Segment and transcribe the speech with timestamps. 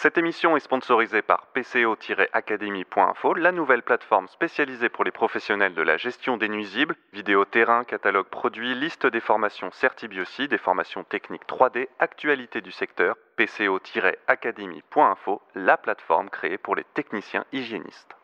[0.00, 5.96] Cette émission est sponsorisée par PCO-Academy.info, la nouvelle plateforme spécialisée pour les professionnels de la
[5.96, 11.88] gestion des nuisibles, vidéo terrain, catalogue produits, liste des formations Certibiosi, des formations techniques 3D,
[11.98, 18.14] actualité du secteur, PCO-Academy.info, la plateforme créée pour les techniciens hygiénistes.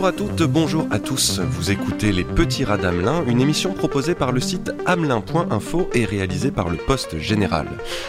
[0.00, 1.40] Bonjour à toutes, bonjour à tous.
[1.40, 6.50] Vous écoutez Les Petits Rats d'Amelin, une émission proposée par le site amelin.info et réalisée
[6.50, 7.68] par le Poste Général.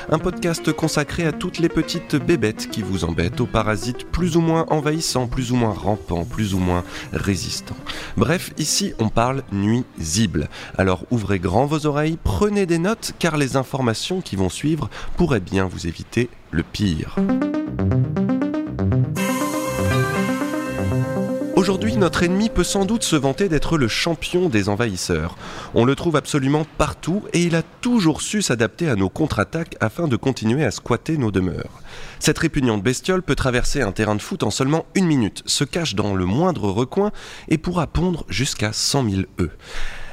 [0.09, 4.39] Un podcast consacré à toutes les petites bébêtes qui vous embêtent, aux parasites plus ou
[4.39, 7.75] moins envahissants, plus ou moins rampants, plus ou moins résistants.
[8.15, 10.47] Bref, ici on parle nuisible.
[10.77, 15.41] Alors ouvrez grand vos oreilles, prenez des notes, car les informations qui vont suivre pourraient
[15.41, 17.17] bien vous éviter le pire.
[21.71, 25.37] Aujourd'hui, notre ennemi peut sans doute se vanter d'être le champion des envahisseurs.
[25.73, 30.09] On le trouve absolument partout et il a toujours su s'adapter à nos contre-attaques afin
[30.09, 31.81] de continuer à squatter nos demeures.
[32.19, 35.95] Cette répugnante bestiole peut traverser un terrain de foot en seulement une minute, se cache
[35.95, 37.13] dans le moindre recoin
[37.47, 39.57] et pourra pondre jusqu'à 100 000 œufs.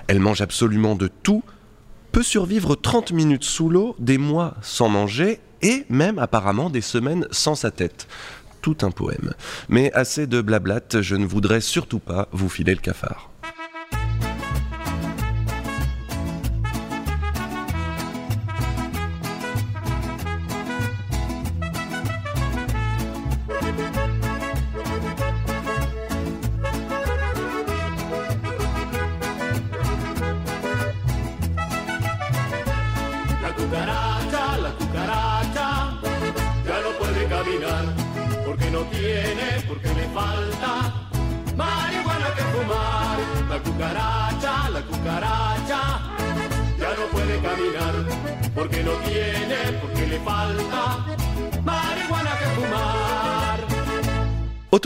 [0.07, 1.43] Elle mange absolument de tout,
[2.13, 7.27] peut survivre 30 minutes sous l'eau, des mois sans manger et même apparemment des semaines
[7.33, 8.07] sans sa tête
[8.83, 9.33] un poème.
[9.69, 13.31] Mais assez de blablat, je ne voudrais surtout pas vous filer le cafard.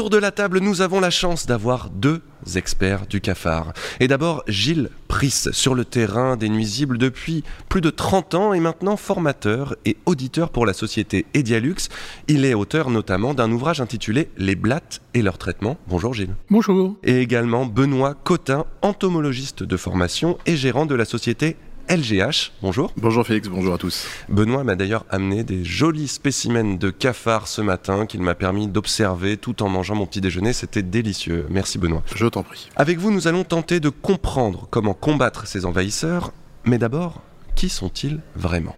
[0.03, 2.23] Autour de la table, nous avons la chance d'avoir deux
[2.57, 3.73] experts du cafard.
[4.01, 8.59] Et d'abord, Gilles Priss, sur le terrain des nuisibles depuis plus de 30 ans et
[8.59, 11.89] maintenant formateur et auditeur pour la société Edialux.
[12.27, 15.77] Il est auteur notamment d'un ouvrage intitulé Les blattes et leur traitement.
[15.87, 16.35] Bonjour Gilles.
[16.51, 16.97] Bonjour.
[17.05, 21.57] Et également Benoît Cotin, entomologiste de formation et gérant de la société
[21.93, 22.53] LGH.
[22.63, 22.91] Bonjour.
[22.97, 24.07] Bonjour Félix, bonjour à tous.
[24.31, 29.37] Benoît m'a d'ailleurs amené des jolis spécimens de cafards ce matin qu'il m'a permis d'observer
[29.37, 30.55] tout en mangeant mon petit déjeuner.
[30.55, 31.45] C'était délicieux.
[31.51, 32.03] Merci Benoît.
[32.15, 32.71] Je t'en prie.
[32.77, 36.33] Avec vous, nous allons tenter de comprendre comment combattre ces envahisseurs.
[36.65, 37.21] Mais d'abord,
[37.57, 38.75] qui sont-ils vraiment?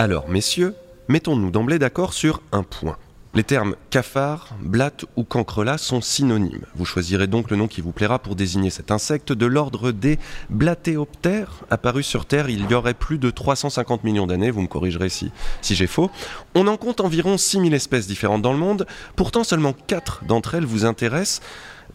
[0.00, 0.74] Alors, messieurs,
[1.08, 2.96] mettons-nous d'emblée d'accord sur un point.
[3.34, 6.64] Les termes cafard, blatte ou cancrelat sont synonymes.
[6.74, 10.18] Vous choisirez donc le nom qui vous plaira pour désigner cet insecte de l'ordre des
[10.48, 15.10] blatéoptères, apparu sur Terre il y aurait plus de 350 millions d'années, vous me corrigerez
[15.10, 16.10] si, si j'ai faux.
[16.54, 20.64] On en compte environ 6000 espèces différentes dans le monde, pourtant seulement 4 d'entre elles
[20.64, 21.42] vous intéressent.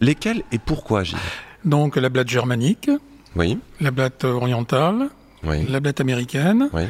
[0.00, 1.18] Lesquelles et pourquoi, Gilles?
[1.64, 2.88] Donc la blatte germanique,
[3.34, 5.08] Oui, la blatte orientale,
[5.44, 6.82] oui, la blatte américaine, oui.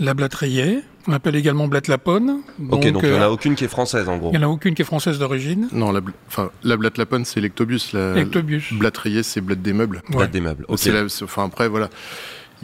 [0.00, 2.40] la blatte rayée, on appelle également blatte lapone.
[2.70, 4.30] Ok, donc il n'y en a euh, aucune qui est française en gros.
[4.32, 5.68] il n'y en a aucune qui est française d'origine.
[5.72, 7.92] Non, la, bl- enfin, la blatte lapone, c'est l'ectobus.
[7.92, 8.72] La Ectobus.
[8.72, 10.02] blatte rayée, c'est blatte des meubles.
[10.10, 10.64] Blatte des meubles.
[10.68, 10.84] Ok.
[10.86, 11.88] La- enfin, après, voilà.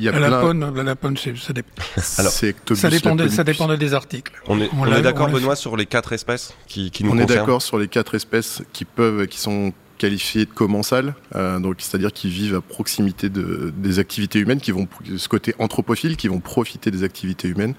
[0.00, 0.30] Il y a La plein.
[0.30, 1.64] lapone, la lapone, c'est- ça, dé-
[2.18, 2.80] Alors, c'est ectobus.
[2.80, 4.30] ça, dépendait, ça dépendait des articles.
[4.46, 7.10] On est, On on l'a- est d'accord, Benoît, sur les quatre espèces qui, qui nous
[7.10, 11.58] On est d'accord sur les quatre espèces qui peuvent, qui sont qualifiées de commensales, euh,
[11.58, 16.16] donc c'est-à-dire qui vivent à proximité de, des activités humaines, qui vont ce côté anthropophile,
[16.16, 17.74] qui vont profiter des activités humaines.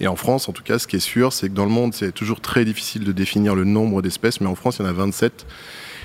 [0.00, 1.94] Et en France, en tout cas, ce qui est sûr, c'est que dans le monde,
[1.94, 4.88] c'est toujours très difficile de définir le nombre d'espèces, mais en France, il y en
[4.88, 5.46] a 27.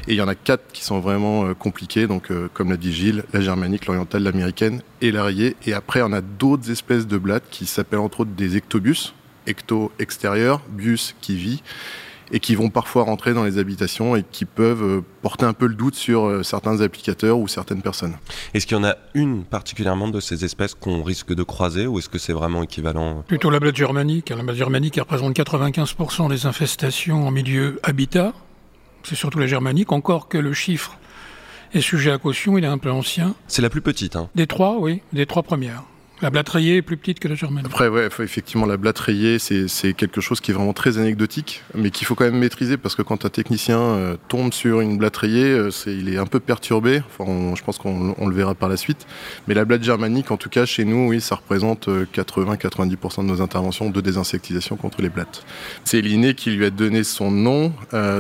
[0.08, 2.78] Et il y en a quatre qui sont vraiment euh, compliqués, donc euh, comme l'a
[2.78, 5.28] dit Gilles, la germanique, l'orientale, l'américaine et la.
[5.32, 9.14] Et après, on a d'autres espèces de blattes qui s'appellent entre autres des ectobus,
[9.48, 11.62] ecto extérieur, bus qui vit,
[12.32, 15.68] et qui vont parfois rentrer dans les habitations et qui peuvent euh, porter un peu
[15.68, 18.16] le doute sur euh, certains applicateurs ou certaines personnes.
[18.54, 22.00] Est-ce qu'il y en a une particulièrement de ces espèces qu'on risque de croiser ou
[22.00, 24.30] est-ce que c'est vraiment équivalent Plutôt la blatte germanique.
[24.30, 28.34] La blatte germanique qui représente 95% des infestations en milieu habitat.
[29.04, 30.98] C'est surtout la germanique, encore que le chiffre
[31.74, 33.36] est sujet à caution, il est un peu ancien.
[33.48, 34.16] C'est la plus petite.
[34.16, 34.30] Hein.
[34.36, 35.84] Des trois, oui, des trois premières.
[36.20, 37.68] La blatte rayée est plus petite que la germanique.
[37.68, 37.92] Après,
[38.24, 42.16] effectivement, la blatte rayée, c'est quelque chose qui est vraiment très anecdotique, mais qu'il faut
[42.16, 45.70] quand même maîtriser parce que quand un technicien euh, tombe sur une blatte rayée, euh,
[45.86, 47.04] il est un peu perturbé.
[47.08, 49.06] Enfin, je pense qu'on le verra par la suite.
[49.48, 53.28] Mais la blatte germanique, en tout cas, chez nous, oui, ça représente 80-90% euh, de
[53.28, 55.46] nos interventions de désinsectisation contre les blattes.
[55.84, 57.72] C'est Linné qui lui a donné son nom,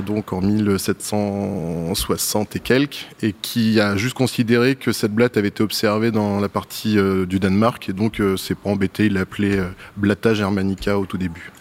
[0.05, 5.63] donc en 1760 et quelques, et qui a juste considéré que cette blatte avait été
[5.63, 6.97] observée dans la partie
[7.27, 11.05] du Danemark et donc euh, c'est pas embêté, il l'a appelé euh, Blatta germanica au
[11.05, 11.51] tout début.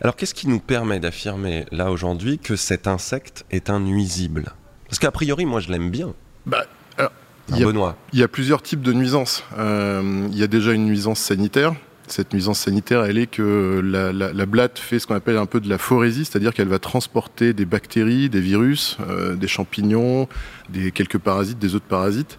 [0.00, 4.52] Alors qu'est-ce qui nous permet d'affirmer là aujourd'hui que cet insecte est un nuisible?
[4.88, 6.14] Parce qu'a priori, moi je l'aime bien.
[6.44, 6.64] Bah,
[7.48, 9.44] il, y a, il y a plusieurs types de nuisances.
[9.56, 11.74] Euh, il y a déjà une nuisance sanitaire.
[12.08, 15.68] Cette nuisance sanitaire, elle est que la, blatte fait ce qu'on appelle un peu de
[15.68, 18.96] la phorésie, c'est-à-dire qu'elle va transporter des bactéries, des virus,
[19.34, 20.28] des champignons,
[20.68, 22.38] des, quelques parasites, des autres parasites.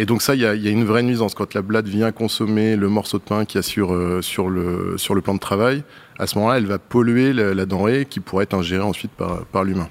[0.00, 1.34] Et donc ça, il y a, une vraie nuisance.
[1.34, 4.48] Quand la blatte vient consommer le morceau de pain qu'il y a sur, euh, sur,
[4.48, 5.82] le, plan de travail,
[6.20, 9.88] à ce moment-là, elle va polluer la, denrée qui pourrait être ingérée ensuite par, l'humain.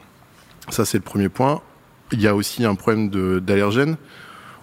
[0.69, 1.62] Ça, c'est le premier point.
[2.13, 3.09] Il y a aussi un problème
[3.42, 3.98] d'allergènes.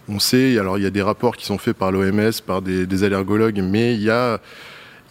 [0.08, 3.04] On sait, alors il y a des rapports qui sont faits par l'OMS, par des
[3.04, 4.40] allergologues, mais il y a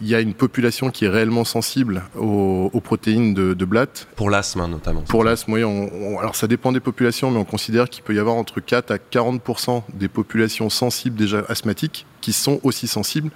[0.00, 4.08] il y a une population qui est réellement sensible aux, protéines de, de, blatte.
[4.16, 5.02] Pour l'asthme hein, notamment.
[5.02, 5.62] Pour l'asthme, oui.
[5.62, 8.96] alors ça dépend des populations, mais on considère qu'il peut y avoir entre 4 à
[8.96, 13.30] 40% des populations sensibles déjà asthmatiques qui sont aussi sensibles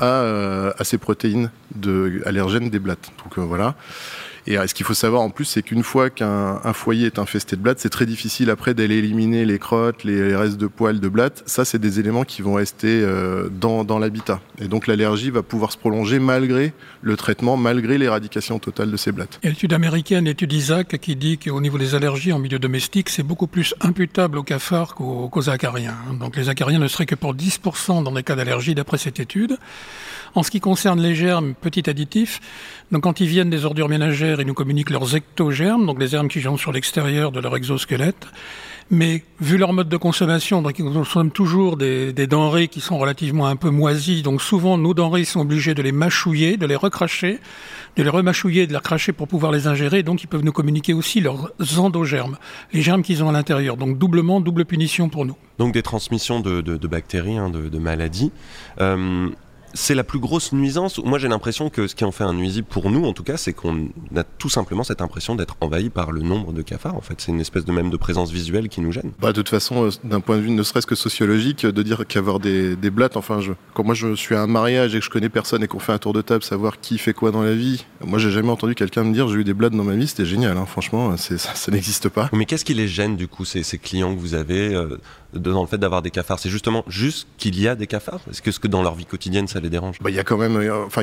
[0.00, 3.10] à, euh, à ces protéines de, allergènes des blattes.
[3.24, 3.74] Donc euh, voilà.
[4.48, 7.54] Et euh, ce qu'il faut savoir en plus, c'est qu'une fois qu'un foyer est infesté
[7.54, 11.08] de blattes, c'est très difficile après d'aller éliminer les crottes, les, restes de poils de
[11.08, 11.42] blattes.
[11.44, 14.40] Ça, c'est des éléments qui vont rester euh, dans, l'habitat.
[14.58, 16.72] Et donc l'allergie va pouvoir se prolonger malgré
[17.02, 19.38] le traitement, malgré l'éradication totale de ces blattes.
[19.42, 23.48] L'étude américaine, l'étude Isaac, qui dit qu'au niveau des allergies en milieu domestique, c'est beaucoup
[23.48, 25.96] plus imputable aux cafards qu'aux acariens.
[26.18, 29.58] Donc les acariens ne seraient que pour 10% dans des cas d'allergie d'après cette étude.
[30.34, 32.40] En ce qui concerne les germes, petit additif,
[32.92, 36.28] donc quand ils viennent des ordures ménagères, ils nous communiquent leurs ectogermes, donc les germes
[36.28, 38.26] qui sont sur l'extérieur de leur exosquelette.
[38.90, 43.46] Mais vu leur mode de consommation, donc ils consomment toujours des, denrées qui sont relativement
[43.46, 44.22] un peu moisies.
[44.22, 47.38] Donc souvent, nos denrées sont obligées de les mâchouiller, de les recracher,
[47.96, 50.02] de les remâchouiller, de les recracher pour pouvoir les ingérer.
[50.02, 52.38] Donc ils peuvent nous communiquer aussi leurs endogermes,
[52.72, 53.76] les germes qu'ils ont à l'intérieur.
[53.76, 55.36] Donc doublement, double punition pour nous.
[55.58, 58.32] Donc des transmissions de, bactéries, hein, de, maladies.
[58.80, 59.28] Euh,
[59.74, 60.98] c'est la plus grosse nuisance.
[60.98, 63.36] Moi, j'ai l'impression que ce qui en fait un nuisible pour nous, en tout cas,
[63.36, 66.94] c'est qu'on a tout simplement cette impression d'être envahi par le nombre de cafards.
[66.94, 69.12] En fait, c'est une espèce de même de présence visuelle qui nous gêne.
[69.20, 72.06] Bah, de toute façon, euh, d'un point de vue ne serait-ce que sociologique, de dire
[72.06, 75.04] qu'avoir des, des, blattes, enfin, je, quand moi je suis à un mariage et que
[75.04, 77.42] je connais personne et qu'on fait un tour de table, savoir qui fait quoi dans
[77.42, 79.94] la vie, moi, j'ai jamais entendu quelqu'un me dire j'ai eu des blattes dans ma
[79.94, 80.56] vie, c'était génial.
[80.56, 80.66] Hein.
[80.66, 82.28] Franchement, ça, ça n'existe pas.
[82.32, 84.98] Mais qu'est-ce qui les gêne du coup, ces, ces clients que vous avez euh,
[85.34, 86.38] dans le fait d'avoir des cafards?
[86.38, 88.20] C'est justement juste qu'il y a des cafards?
[88.30, 90.36] Est-ce que, que dans leur vie quotidienne, ça les dérange bah, Il y a quand
[90.36, 91.02] même, euh, enfin,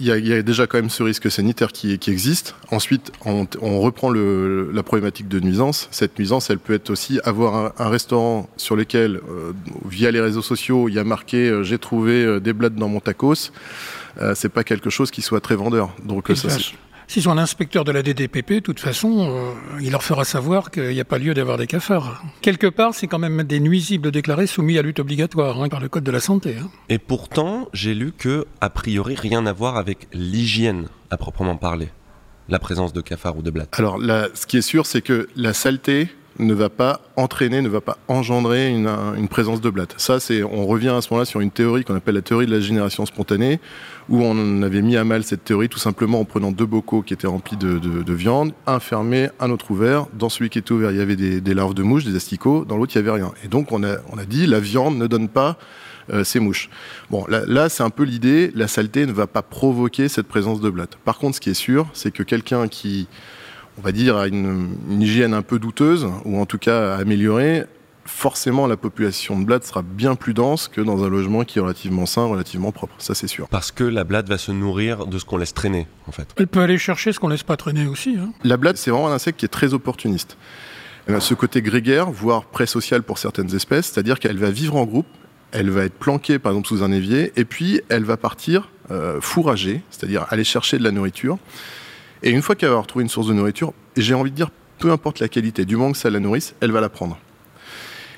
[0.00, 2.56] il y, a, déjà quand même ce risque sanitaire qui, existe.
[2.70, 3.46] Ensuite, on,
[3.80, 5.88] reprend la problématique de nuisance.
[5.92, 9.52] Cette nuisance, elle peut être aussi avoir un, restaurant sur lequel, euh,
[9.88, 13.00] via les réseaux sociaux, il y a marqué euh, j'ai trouvé des blattes dans mon
[13.00, 13.52] tacos.
[14.34, 15.94] c'est pas quelque chose qui soit très vendeur.
[16.04, 16.48] Donc ça,
[17.08, 20.70] S'ils sont un inspecteur de la DDPP, de toute façon, euh, il leur fera savoir
[20.70, 22.24] qu'il n'y a pas lieu d'avoir des cafards.
[22.40, 25.88] Quelque part, c'est quand même des nuisibles déclarés soumis à lutte obligatoire hein, par le
[25.88, 26.56] Code de la santé.
[26.60, 26.68] Hein.
[26.88, 31.90] Et pourtant, j'ai lu que, a priori, rien à voir avec l'hygiène à proprement parler,
[32.48, 33.78] la présence de cafards ou de blattes.
[33.78, 37.68] Alors là, ce qui est sûr, c'est que la saleté ne va pas entraîner, ne
[37.68, 39.94] va pas engendrer une, présence de blattes.
[39.96, 42.52] Ça, c'est, on revient à ce moment-là sur une théorie qu'on appelle la théorie de
[42.52, 43.60] la génération spontanée,
[44.08, 47.14] où on avait mis à mal cette théorie tout simplement en prenant deux bocaux qui
[47.14, 50.06] étaient remplis de, viande, un fermé, un autre ouvert.
[50.14, 52.64] Dans celui qui était ouvert, il y avait des, larves de mouches, des asticots.
[52.64, 53.32] Dans l'autre, il n'y avait rien.
[53.44, 55.58] Et donc, on a, on a dit, la viande ne donne pas
[56.12, 56.70] euh, ces mouches.
[57.10, 58.52] Bon, là, là c'est un peu l'idée.
[58.54, 60.96] La saleté ne va pas provoquer cette présence de blattes.
[61.04, 63.08] Par contre, ce qui est sûr, c'est que quelqu'un qui
[63.78, 67.64] on va dire, à une, hygiène un peu douteuse, ou en tout cas améliorée,
[68.04, 71.62] forcément la population de blattes sera bien plus dense que dans un logement qui est
[71.62, 72.94] relativement sain, relativement propre.
[72.98, 73.48] Ça, c'est sûr.
[73.48, 76.28] Parce que la blatte va se nourrir de ce qu'on laisse traîner, en fait.
[76.36, 78.16] Elle peut aller chercher ce qu'on laisse pas traîner aussi.
[78.18, 78.32] Hein.
[78.44, 80.36] La blatte, c'est vraiment un insecte qui est très opportuniste.
[81.06, 84.84] Elle a ce côté grégaire, voire pré-social pour certaines espèces, c'est-à-dire qu'elle va vivre en
[84.84, 85.06] groupe,
[85.52, 89.20] elle va être planquée par exemple sous un évier, et puis elle va partir euh,
[89.20, 91.38] fourrager, c'est-à-dire aller chercher de la nourriture.
[92.22, 94.90] Et une fois qu'elle va retrouvé une source de nourriture, j'ai envie de dire, peu
[94.90, 97.18] importe la qualité, du moment que ça la nourrisse, elle va la prendre.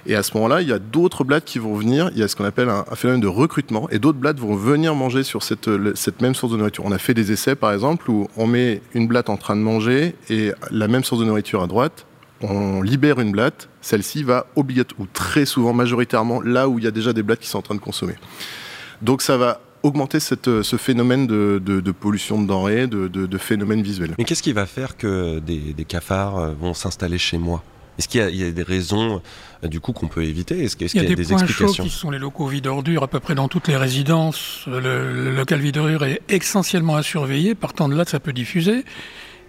[0.06, 2.28] Et à ce moment-là, il y a d'autres blattes qui vont venir, il y a
[2.28, 5.68] ce qu'on appelle un, phénomène de recrutement, et d'autres blattes vont venir manger sur cette,
[5.94, 6.84] cette, même source de nourriture.
[6.86, 9.60] On a fait des essais, par exemple, où on met une blatte en train de
[9.60, 12.06] manger et la même source de nourriture à droite,
[12.40, 16.88] on libère une blatte, celle-ci va obligatoirement, ou très souvent majoritairement, là où il y
[16.88, 18.14] a déjà des blattes qui sont en train de consommer.
[19.02, 23.38] Donc ça va augmenter cette, ce phénomène de, de, de, pollution de denrées, de, de
[23.38, 24.14] phénomènes visuels.
[24.18, 27.62] Mais qu'est-ce qui va faire que des, des cafards euh, vont s'installer chez moi?
[27.98, 29.20] Est-ce qu'il y, y, a des raisons
[29.64, 30.62] euh, du coup qu'on peut éviter?
[30.62, 31.82] Est-ce qu'il y, a, des, des points explications?
[31.82, 34.64] chauds qui sont les locaux vides d'ordures à peu près dans toutes les résidences.
[34.66, 37.54] Le, le local vide d'ordures est essentiellement à surveiller.
[37.54, 38.84] Partant de là, ça peut diffuser.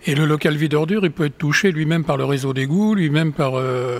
[0.05, 3.33] Et le local vide d'ordures, il peut être touché lui-même par le réseau d'égout, lui-même
[3.33, 3.99] par, euh,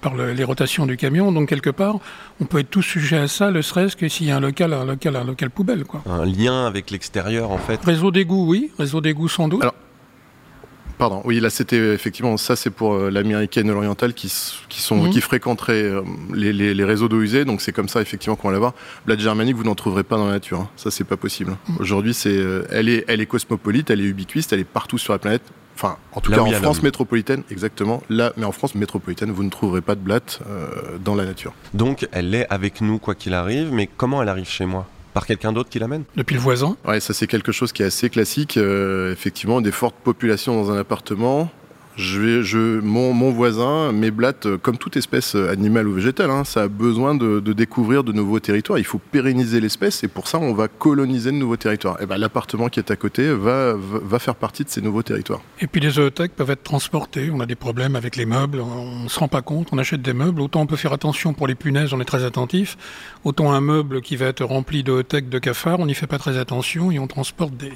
[0.00, 1.30] par le, les rotations du camion.
[1.32, 1.96] Donc quelque part,
[2.40, 4.72] on peut être tous sujet à ça, ne serait-ce que s'il y a un local,
[4.72, 5.84] un local, un local poubelle.
[5.84, 6.02] Quoi.
[6.06, 7.84] Un lien avec l'extérieur, en fait.
[7.84, 8.72] Réseau d'égout, oui.
[8.78, 9.62] Réseau d'égout, sans doute.
[9.62, 9.74] Alors,
[10.98, 14.32] Pardon, oui, là c'était effectivement ça, c'est pour euh, l'américaine et l'orientale qui,
[14.68, 15.10] qui, sont, Mhm.
[15.10, 16.02] qui fréquenteraient euh,
[16.34, 18.74] les, les, les réseaux d'eau usée, donc c'est comme ça effectivement qu'on va l'avoir.
[19.06, 20.68] Blade germanique, vous n'en trouverez pas dans la nature, hein.
[20.76, 21.56] ça c'est pas possible.
[21.68, 21.76] Mhm.
[21.78, 25.12] Aujourd'hui, c'est, euh, elle, est, elle est cosmopolite, elle est ubiquiste, elle est partout sur
[25.12, 25.42] la planète.
[25.76, 28.02] Enfin, en tout Là cas en France métropolitaine, exactement.
[28.10, 31.52] Là, mais en France métropolitaine, vous ne trouverez pas de blatte euh, dans la nature.
[31.72, 34.88] Donc elle est avec nous quoi qu'il arrive, mais comment elle arrive chez moi?
[35.18, 36.76] Par quelqu'un d'autre qui l'amène Depuis le voisin?
[36.86, 38.56] Ouais, ça c'est quelque chose qui est assez classique.
[38.56, 41.50] Euh, effectivement, des fortes populations dans un appartement.
[41.98, 45.94] Je vais, je, mon, mon voisin, mes blattes, euh, comme toute espèce euh, animale ou
[45.94, 48.78] végétale, hein, ça a besoin de, de découvrir de nouveaux territoires.
[48.78, 52.00] Il faut pérenniser l'espèce et pour ça, on va coloniser de nouveaux territoires.
[52.00, 53.74] Et ben, l'appartement qui est à côté va,
[54.20, 55.40] faire partie de ces nouveaux territoires.
[55.60, 57.30] Et puis les zoothèques peuvent être transportés.
[57.32, 58.60] On a des problèmes avec les meubles.
[58.60, 59.70] On ne se rend pas compte.
[59.72, 60.40] On achète des meubles.
[60.40, 62.78] Autant on peut faire attention pour les punaises, on est très attentif.
[63.24, 66.38] Autant un meuble qui va être rempli de de cafards, on n'y fait pas très
[66.38, 67.72] attention et on transporte des,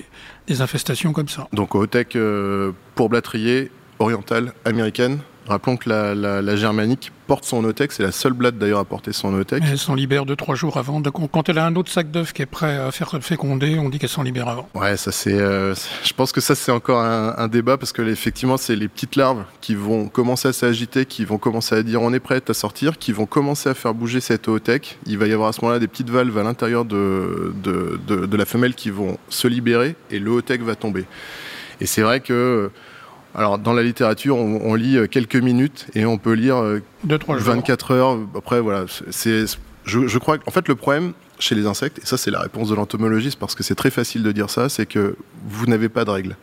[0.46, 1.48] des infestations comme ça.
[1.52, 3.68] Donc, tech euh, pour blatterie
[4.02, 5.20] orientale américaine.
[5.48, 8.84] Rappelons que la, la, la germanique porte son otec, c'est la seule blatte d'ailleurs à
[8.84, 9.62] porter son otec.
[9.68, 11.02] Elle s'en libère deux, trois jours avant.
[11.02, 13.98] Quand elle a un autre sac d'œufs qui est prêt à faire féconder, on dit
[13.98, 14.68] qu'elle s'en libère avant.
[14.74, 15.34] Ouais, ça c'est.
[15.34, 18.86] Euh, je pense que ça c'est encore un, un, débat parce que effectivement c'est les
[18.86, 22.48] petites larves qui vont commencer à s'agiter, qui vont commencer à dire on est prête
[22.48, 24.98] à sortir, qui vont commencer à faire bouger cette ootech.
[25.06, 28.44] Il va y avoir à ce moment-là des petites valves à l'intérieur de, de, la
[28.44, 31.04] femelle qui vont se libérer et le va tomber.
[31.80, 32.70] Et c'est vrai que
[33.34, 36.62] alors, dans la littérature, on, on, lit quelques minutes et on peut lire
[37.04, 38.18] Deux, trois 24 heures.
[38.36, 39.44] Après, voilà, c'est,
[39.84, 42.68] je, je crois qu'en fait, le problème chez les insectes, et ça, c'est la réponse
[42.68, 46.04] de l'entomologiste parce que c'est très facile de dire ça, c'est que vous n'avez pas
[46.04, 46.36] de règles.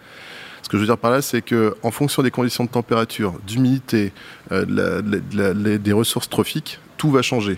[0.61, 3.39] Ce que je veux dire par là, c'est que en fonction des conditions de température,
[3.47, 4.11] d'humidité,
[4.51, 7.57] euh, de de des ressources trophiques, tout va changer.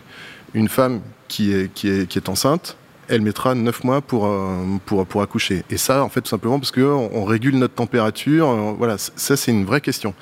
[0.54, 2.78] Une femme qui est, qui est, qui est enceinte,
[3.12, 5.64] elle mettra 9 mois pour, euh, pour, pour accoucher.
[5.70, 8.50] Et ça, en fait, tout simplement parce qu'on on régule notre température.
[8.50, 10.14] Euh, voilà, ça, c'est une vraie question.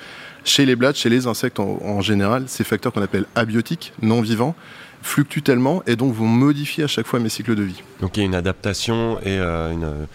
[0.44, 4.20] Chez les blattes, chez les insectes en, en général, ces facteurs qu'on appelle abiotiques, non
[4.20, 4.56] vivants,
[5.02, 7.82] fluctuent tellement et donc vont modifier à chaque fois mes cycles de vie.
[8.00, 10.06] Donc il y a une adaptation et euh, une,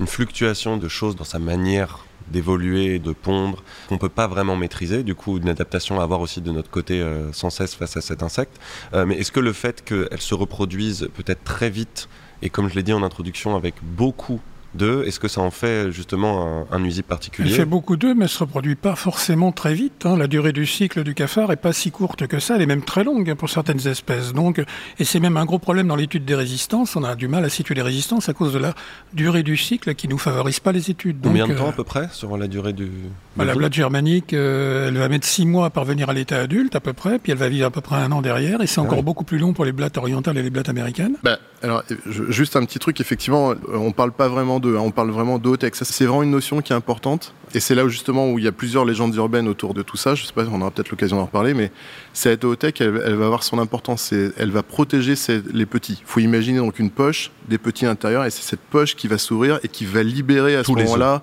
[0.00, 5.02] une, fluctuation de choses dans sa manière d'évoluer, de pondre, qu'on peut pas vraiment maîtriser,
[5.02, 8.00] du coup une adaptation à avoir aussi de notre côté euh, sans cesse face à
[8.00, 8.58] cet insecte.
[8.94, 12.08] Euh, mais est-ce que le fait qu'elle se reproduise peut-être très vite,
[12.42, 14.40] et comme je l'ai dit en introduction, avec beaucoup
[14.74, 18.14] d'œufs, est-ce que ça en fait justement un, un nuisible particulier Elle fait beaucoup d'œufs,
[18.16, 20.06] mais ne se reproduit pas forcément très vite.
[20.06, 20.16] Hein.
[20.16, 22.82] La durée du cycle du cafard n'est pas si courte que ça, elle est même
[22.82, 24.32] très longue pour certaines espèces.
[24.32, 24.62] Donc,
[24.98, 26.96] et c'est même un gros problème dans l'étude des résistances.
[26.96, 28.74] On a du mal à situer les résistances à cause de la
[29.12, 31.20] durée du cycle qui ne nous favorise pas les études.
[31.20, 32.90] Donc, Combien de temps euh, à peu près sur la durée du...
[33.36, 36.76] Bah, la blatte germanique, euh, elle va mettre six mois à parvenir à l'état adulte
[36.76, 38.80] à peu près, puis elle va vivre à peu près un an derrière, et c'est
[38.80, 39.04] encore ah oui.
[39.04, 41.16] beaucoup plus long pour les blattes orientales et les blattes américaines.
[41.22, 45.38] Bah, alors, juste un petit truc, effectivement, on parle pas vraiment de, on parle vraiment
[45.38, 45.74] d'OTEC.
[45.74, 47.34] C'est vraiment une notion qui est importante.
[47.54, 49.98] Et c'est là où justement où il y a plusieurs légendes urbaines autour de tout
[49.98, 50.14] ça.
[50.14, 51.70] Je sais pas, on aura peut-être l'occasion d'en reparler, mais
[52.14, 54.12] cette OTEC, elle, elle, va avoir son importance.
[54.12, 55.14] Elle va protéger
[55.52, 55.98] les petits.
[56.00, 59.18] Il faut imaginer donc une poche, des petits intérieurs, et c'est cette poche qui va
[59.18, 61.22] s'ouvrir et qui va libérer à Tous ce moment-là,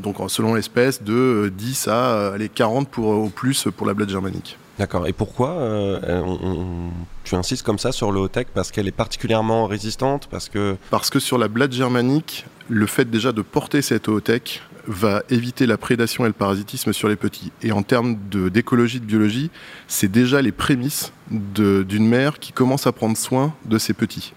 [0.00, 4.56] donc selon l'espèce, de 10 à les 40 pour, au plus pour la blatte germanique.
[4.80, 5.06] D'accord.
[5.06, 6.90] Et pourquoi euh, on, on,
[7.24, 8.46] tu insistes comme ça sur le tech?
[8.54, 13.10] Parce qu'elle est particulièrement résistante Parce que parce que sur la blatte germanique, le fait
[13.10, 17.52] déjà de porter cette tech va éviter la prédation et le parasitisme sur les petits.
[17.62, 19.50] Et en termes d'écologie, de, biologie,
[19.88, 24.32] c'est déjà les prémices d'une mère qui commence à prendre soin de ses petits.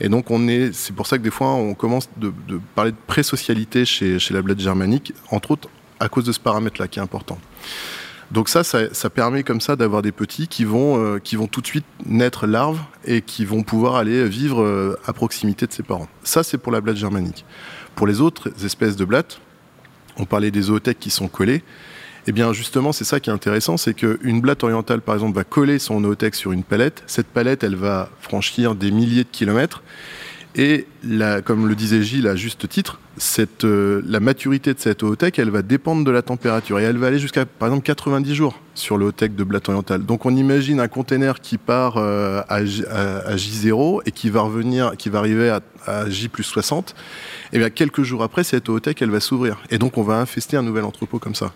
[0.00, 2.32] Et donc on est, c'est pour ça que des fois on commence de,
[2.74, 5.68] parler de présocialité chez, chez la blatte germanique, entre autres
[6.00, 7.38] à cause de ce paramètre-là qui est important.
[8.30, 11.60] Donc ça, ça, permet comme ça d'avoir des petits qui vont, euh, qui vont tout
[11.60, 15.82] de suite naître larves et qui vont pouvoir aller vivre euh, à proximité de ses
[15.82, 16.08] parents.
[16.22, 17.44] Ça, c'est pour la blatte germanique.
[17.96, 19.40] Pour les autres espèces de blattes,
[20.16, 21.64] on parlait des zoothèques qui sont collées.
[22.28, 25.42] Eh bien, justement, c'est ça qui est intéressant, c'est qu'une blatte orientale, par exemple, va
[25.42, 27.02] coller son zoothèque sur une palette.
[27.06, 29.82] Cette palette, elle va franchir des milliers de kilomètres.
[30.54, 30.86] Et
[31.44, 33.00] comme le disait Gilles à juste titre,
[33.64, 37.08] euh, la maturité de cette ootech, elle va dépendre de la température et elle va
[37.08, 40.04] aller jusqu'à, par exemple, 90 jours sur ootech de Blatt Oriental.
[40.04, 44.96] Donc on imagine un container qui part euh, à, à, J0 et qui va revenir,
[44.96, 46.94] qui va arriver à, à J plus 60.
[47.52, 49.58] Et bien quelques jours après, cette ootech, elle va s'ouvrir.
[49.70, 51.52] Et donc on va infester un nouvel entrepôt comme ça.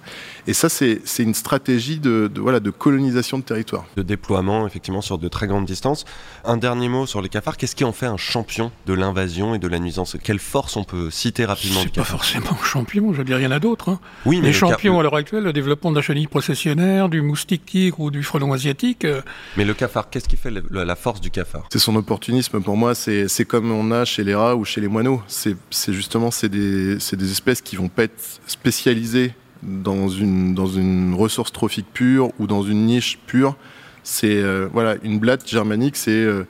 [0.47, 3.87] Et ça, c'est une stratégie de, de colonisation de territoire.
[3.97, 6.05] De déploiement, effectivement, sur de très grandes distances.
[6.45, 7.57] Un dernier mot sur les cafards.
[7.57, 10.17] Qu'est-ce qui en fait un champion de l'invasion et de la nuisance?
[10.23, 13.45] Quelle force on peut citer rapidement C'est pas forcément un champion, je veux dire, il
[13.45, 13.91] y en a d'autres.
[13.91, 14.01] Hein.
[14.27, 17.65] Oui, mais les champions à l'heure actuelle, le développement de la chenille processionnaire, du moustique
[17.67, 19.05] tigre ou du frelon asiatique.
[19.05, 19.23] Euh...
[19.57, 21.69] Mais le cafard, qu'est-ce qui fait le, la force du cafard?
[21.71, 22.95] C'est son opportunisme pour moi.
[22.95, 25.23] C'est comme on a chez les rats ou chez les moineaux.
[25.29, 25.57] C'est
[25.89, 31.53] justement c'est des, des espèces qui vont pas être spécialisées dans une, dans une ressource
[31.53, 33.57] trophique pure ou dans une niche pure.
[34.03, 36.47] C'est euh, voilà une blatte germanique, c'est euh,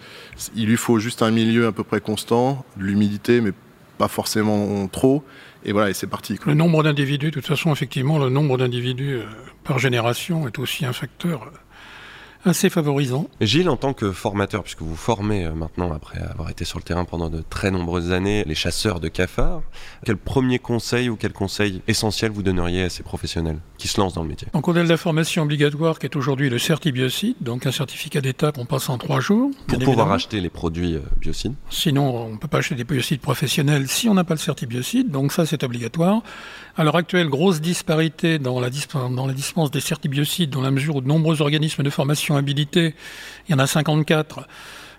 [0.56, 3.52] il lui faut juste un milieu à peu près constant, de l'humidité mais
[3.98, 5.24] pas forcément trop.
[5.64, 6.38] Et voilà, et c'est parti.
[6.46, 9.24] Le nombre d'individus, de toute façon, effectivement, le nombre d'individus euh,
[9.64, 11.50] par génération est aussi un facteur
[12.44, 13.28] assez favorisant.
[13.40, 17.04] Gilles, en tant que formateur, puisque vous formez maintenant, après avoir été sur le terrain
[17.04, 19.62] pendant de très nombreuses années, les chasseurs de cafards,
[20.04, 24.14] quel premier conseil ou quel conseil essentiel vous donneriez à ces professionnels qui se lancent
[24.14, 24.48] dans le métier?
[24.52, 28.20] Donc on a de la formation obligatoire qui est aujourd'hui le certibiocide, donc un certificat
[28.20, 29.50] d'État qu'on passe en trois jours.
[29.66, 30.12] Pour pouvoir évidemment.
[30.14, 34.14] acheter les produits biocides Sinon, on ne peut pas acheter des biocides professionnels si on
[34.14, 36.22] n'a pas le certibiocide, donc ça c'est obligatoire.
[36.76, 41.06] À l'heure actuelle, grosse disparité dans la, dispense des certibiocides, dans la mesure où de
[41.06, 42.96] nombreux organismes de formation habilités,
[43.48, 44.48] il y en a 54,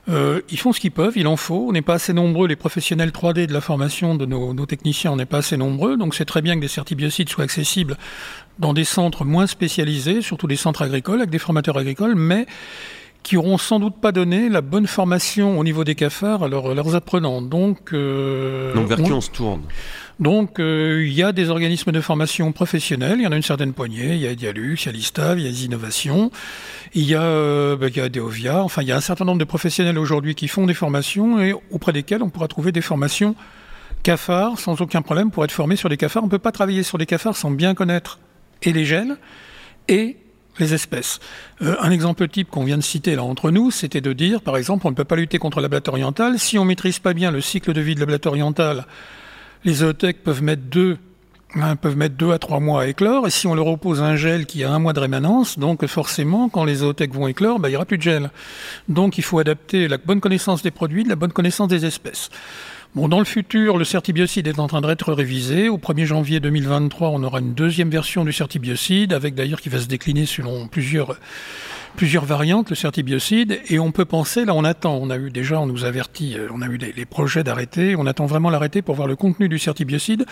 [0.07, 1.65] euh, ils font ce qu'ils peuvent, il en faut.
[1.67, 5.11] On n'est pas assez nombreux, les professionnels 3D de la formation de nos, nos techniciens,
[5.11, 5.97] on n'est pas assez nombreux.
[5.97, 7.97] Donc c'est très bien que des certibiocides soient accessibles
[8.57, 12.45] dans des centres moins spécialisés, surtout des centres agricoles, avec des formateurs agricoles, mais
[13.25, 16.75] qui auront sans doute pas donné la bonne formation au niveau des cafards à leurs,
[16.75, 17.41] leurs apprenants.
[17.41, 19.63] Donc, euh, Donc vers qui on se tourne?
[20.19, 23.41] Donc, euh, il y a des organismes de formation professionnels, il y en a une
[23.41, 26.29] certaine poignée, il y a Dialux, il y a l'ISTAV, il y a les innovations,
[26.93, 29.43] il y a, euh, y a Deovia, enfin, il y a un certain nombre de
[29.45, 33.35] professionnels aujourd'hui qui font des formations et auprès desquels on pourra trouver des formations
[34.03, 36.21] cafards sans aucun problème pour être formé sur les cafards.
[36.21, 38.19] On ne peut pas travailler sur les cafards sans bien connaître
[38.61, 39.17] et les gènes
[39.87, 40.17] et
[40.59, 41.19] les espèces.
[41.61, 44.57] Euh, un exemple type qu'on vient de citer là entre nous, c'était de dire, par
[44.57, 47.31] exemple, on ne peut pas lutter contre la blatte orientale si on maîtrise pas bien
[47.31, 48.85] le cycle de vie de la blatte orientale
[49.65, 50.97] les zootechs peuvent mettre deux
[51.55, 54.15] hein, peuvent mettre deux à trois mois à éclore, et si on leur oppose un
[54.15, 57.67] gel qui a un mois de rémanence, donc forcément, quand les zootechs vont éclore, bah,
[57.67, 58.29] il n'y aura plus de gel.
[58.87, 62.29] Donc il faut adapter la bonne connaissance des produits, la bonne connaissance des espèces.
[62.95, 65.67] Bon, dans le futur, le certibiocide est en train d'être révisé.
[65.67, 69.81] Au 1er janvier 2023, on aura une deuxième version du certibiocide, avec d'ailleurs qui va
[69.81, 71.17] se décliner selon plusieurs
[71.97, 75.59] plusieurs variantes, le certibiocide, et on peut penser, là on attend, on a eu déjà,
[75.59, 79.07] on nous avertit, on a eu les, projets d'arrêter, on attend vraiment l'arrêter pour voir
[79.07, 80.25] le contenu du certibiocide,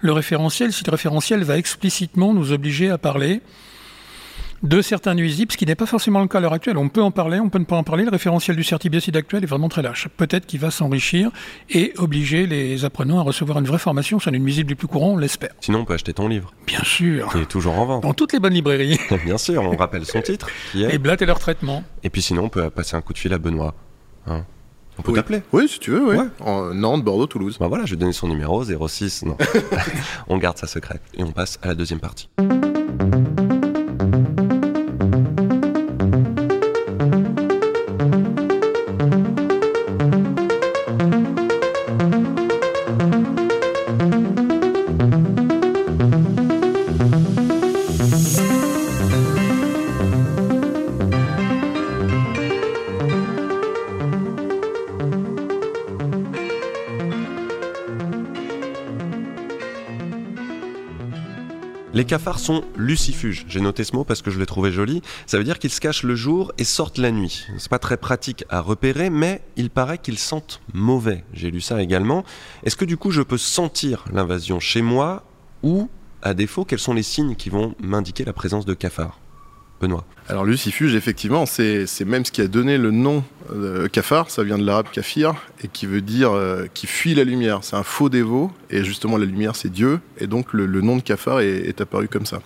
[0.00, 3.42] le référentiel, si le référentiel va explicitement nous obliger à parler
[4.62, 6.76] de certains nuisibles, ce qui n'est pas forcément le cas à l'heure actuelle.
[6.76, 8.04] On peut en parler, on peut ne pas en parler.
[8.04, 10.08] Le référentiel du certibiocide actuel est vraiment très lâche.
[10.16, 11.30] Peut-être qu'il va s'enrichir
[11.70, 15.12] et obliger les apprenants à recevoir une vraie formation sur une nuisible les plus courants,
[15.12, 15.50] on l'espère.
[15.60, 16.52] Sinon, on peut acheter ton livre.
[16.66, 17.30] Bien sûr.
[17.32, 18.02] Qui est toujours en vente.
[18.02, 18.98] Dans toutes les bonnes librairies.
[19.24, 20.48] Bien sûr, on rappelle son titre.
[20.72, 20.94] Qui est...
[20.94, 21.82] Et Blatt et leur traitement.
[22.02, 23.74] Et puis sinon, on peut passer un coup de fil à Benoît.
[24.26, 24.44] Hein
[24.98, 25.16] on peut oui.
[25.16, 26.16] t'appeler Oui, si tu veux, oui.
[26.16, 26.26] Ouais.
[26.40, 27.56] En Nantes, Bordeaux, Toulouse.
[27.58, 29.24] Bah voilà, je vais donner son numéro, 06.
[29.24, 29.38] Non.
[30.28, 31.00] on garde ça secret.
[31.14, 32.28] Et on passe à la deuxième partie.
[62.10, 63.44] Cafards sont lucifuges.
[63.46, 65.00] J'ai noté ce mot parce que je l'ai trouvé joli.
[65.26, 67.46] Ça veut dire qu'ils se cachent le jour et sortent la nuit.
[67.56, 71.22] C'est pas très pratique à repérer, mais il paraît qu'ils sentent mauvais.
[71.32, 72.24] J'ai lu ça également.
[72.64, 75.22] Est-ce que du coup je peux sentir l'invasion chez moi
[75.62, 75.88] ou,
[76.20, 79.19] à défaut, quels sont les signes qui vont m'indiquer la présence de cafards?
[80.28, 84.58] Alors lucifuge, effectivement, c'est même ce qui a donné le nom euh, cafard, ça vient
[84.58, 87.60] de l'arabe kafir, et qui veut dire euh, qui fuit la lumière.
[87.62, 91.02] C'est un faux dévot, et justement la lumière c'est Dieu, et donc le, nom de
[91.02, 92.40] cafard est, apparu comme ça.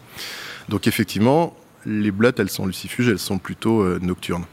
[0.68, 4.44] Donc effectivement, les blattes, elles sont lucifuges, elles sont plutôt euh, nocturnes.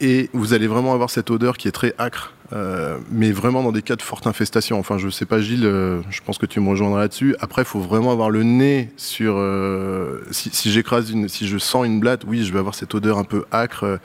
[0.00, 3.72] Et vous allez vraiment avoir cette odeur qui est très acre, euh, mais vraiment dans
[3.72, 4.78] des cas de forte infestation.
[4.78, 7.36] Enfin, je sais pas, Gilles, euh, je pense que tu me rejoindras là-dessus.
[7.40, 9.34] Après, il faut vraiment avoir le nez sur.
[9.36, 12.94] Euh, si, si j'écrase une, si je sens une blatte, oui, je vais avoir cette
[12.94, 14.00] odeur un peu acre,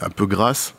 [0.00, 0.74] un peu grasse.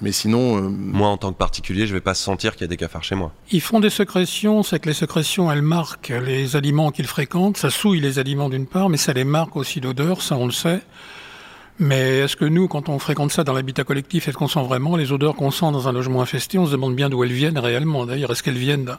[0.00, 2.68] Mais sinon, euh, Moi, en tant que particulier, je vais pas sentir qu'il y a
[2.68, 3.32] des cafards chez moi.
[3.50, 7.56] Ils font des sécrétions, c'est que les sécrétions, elles marquent les aliments qu'ils fréquentent.
[7.56, 10.52] Ça souille les aliments d'une part, mais ça les marque aussi d'odeur, ça on le
[10.52, 10.80] sait.
[11.82, 14.94] Mais est-ce que nous, quand on fréquente ça dans l'habitat collectif, est-ce qu'on sent vraiment
[14.94, 16.56] les odeurs qu'on sent dans un logement infesté?
[16.56, 18.06] On se demande bien d'où elles viennent réellement.
[18.06, 18.96] D'ailleurs, est-ce qu'elles viennent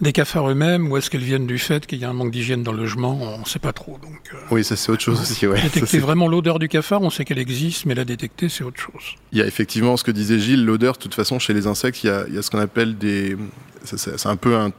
[0.00, 2.62] des cafards eux-mêmes ou est-ce qu'elles viennent du fait qu'il y a un manque d'hygiène
[2.62, 3.18] dans le logement?
[3.20, 3.98] On ne sait pas trop.
[4.02, 5.46] Donc, euh, oui, ça c'est autre chose aussi.
[5.46, 5.60] Ouais.
[5.62, 9.16] Détecter vraiment l'odeur du cafard, on sait qu'elle existe, mais la détecter, c'est autre chose.
[9.32, 12.02] Il y a effectivement ce que disait Gilles, l'odeur, de toute façon, chez les insectes,
[12.04, 13.36] il y a, il y a ce qu'on appelle des.
[13.84, 14.70] C'est un peu un,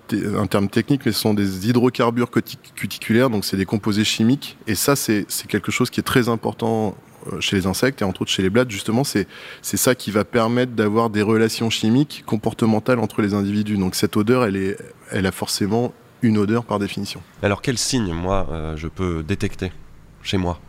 [0.48, 4.58] terme technique, mais ce sont des hydrocarbures cuti- cuticulaires, donc c'est des composés chimiques.
[4.68, 6.96] Et ça, c'est quelque chose qui est très important
[7.40, 9.28] chez les insectes et entre autres chez les blattes, justement, c'est
[9.62, 13.78] c'est ça qui va permettre d'avoir des relations chimiques comportementales entre les individus.
[13.78, 14.78] Donc cette odeur, elle, est,
[15.12, 17.22] elle a forcément une odeur par définition.
[17.44, 19.72] Alors, quel signe, moi, euh, je peux détecter
[20.22, 20.60] chez moi?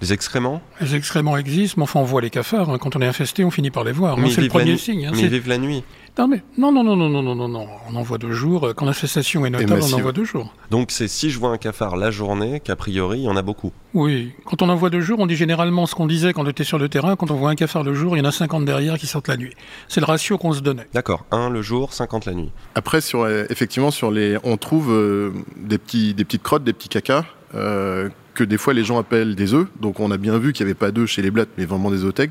[0.00, 0.60] Les excréments?
[0.80, 2.68] Les excréments existent, mais enfin, on voit les cafards.
[2.70, 2.78] hein.
[2.78, 4.18] Quand on est infesté, on finit par les voir.
[4.18, 5.06] Ils C'est le la premier signe.
[5.06, 5.10] hein.
[5.12, 5.84] Mais C'est- ils vivent la nuit.
[6.18, 7.66] Non, mais non, non, non, non, non, non, non, non.
[7.90, 8.66] On en voit deux jours.
[8.66, 10.52] Euh, Quand l'infestation est notable, on en voit deux jours.
[10.70, 13.40] Donc, c'est si je vois un cafard la journée qu'a priori, il y en a
[13.40, 13.72] beaucoup.
[13.94, 14.32] Oui.
[14.44, 16.64] Quand on en voit deux jours, on dit généralement ce qu'on disait quand on était
[16.64, 17.16] sur le terrain.
[17.16, 19.28] Quand on voit un cafard le jour, il y en a 50 derrière qui sortent
[19.28, 19.54] la nuit.
[19.88, 20.86] C'est le ratio qu'on se donnait.
[20.92, 22.50] D'accord, un le jour, 50 la nuit.
[22.74, 26.74] Après, sur, euh, effectivement, sur les, on trouve euh, des, petits, des petites crottes, des
[26.74, 29.66] petits cacas, euh, que des fois les gens appellent des œufs.
[29.80, 31.90] Donc on a bien vu qu'il n'y avait pas d'œufs chez les blattes, mais vraiment
[31.90, 32.30] des œufs tech.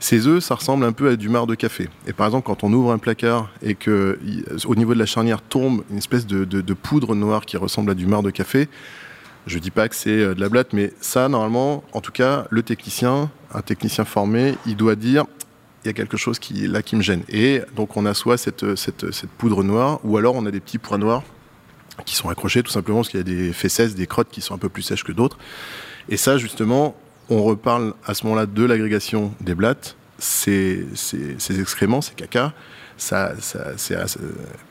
[0.00, 1.88] Ces œufs, ça ressemble un peu à du marc de café.
[2.06, 4.18] Et par exemple, quand on ouvre un placard et que
[4.66, 8.06] au niveau de la charnière tombe une espèce de, poudre noire qui ressemble à du
[8.06, 8.68] marc de café,
[9.46, 12.46] je dis pas que c'est euh, de la blatte, mais ça, normalement, en tout cas,
[12.50, 15.24] le technicien, un technicien formé, il doit dire
[15.84, 17.22] il y a quelque chose qui là qui me gêne.
[17.30, 20.60] Et donc on a soit cette, cette, cette poudre noire, ou alors on a des
[20.60, 21.22] petits points noirs
[22.04, 24.54] qui sont accrochés tout simplement parce qu'il y a des fesses, des crottes qui sont
[24.54, 25.38] un peu plus sèches que d'autres.
[26.08, 26.94] Et ça, justement,
[27.28, 29.96] on reparle à ce moment-là de l'agrégation des blattes.
[30.18, 30.86] Ces,
[31.60, 32.52] excréments, ces caca,
[32.96, 34.04] ça, ça, ça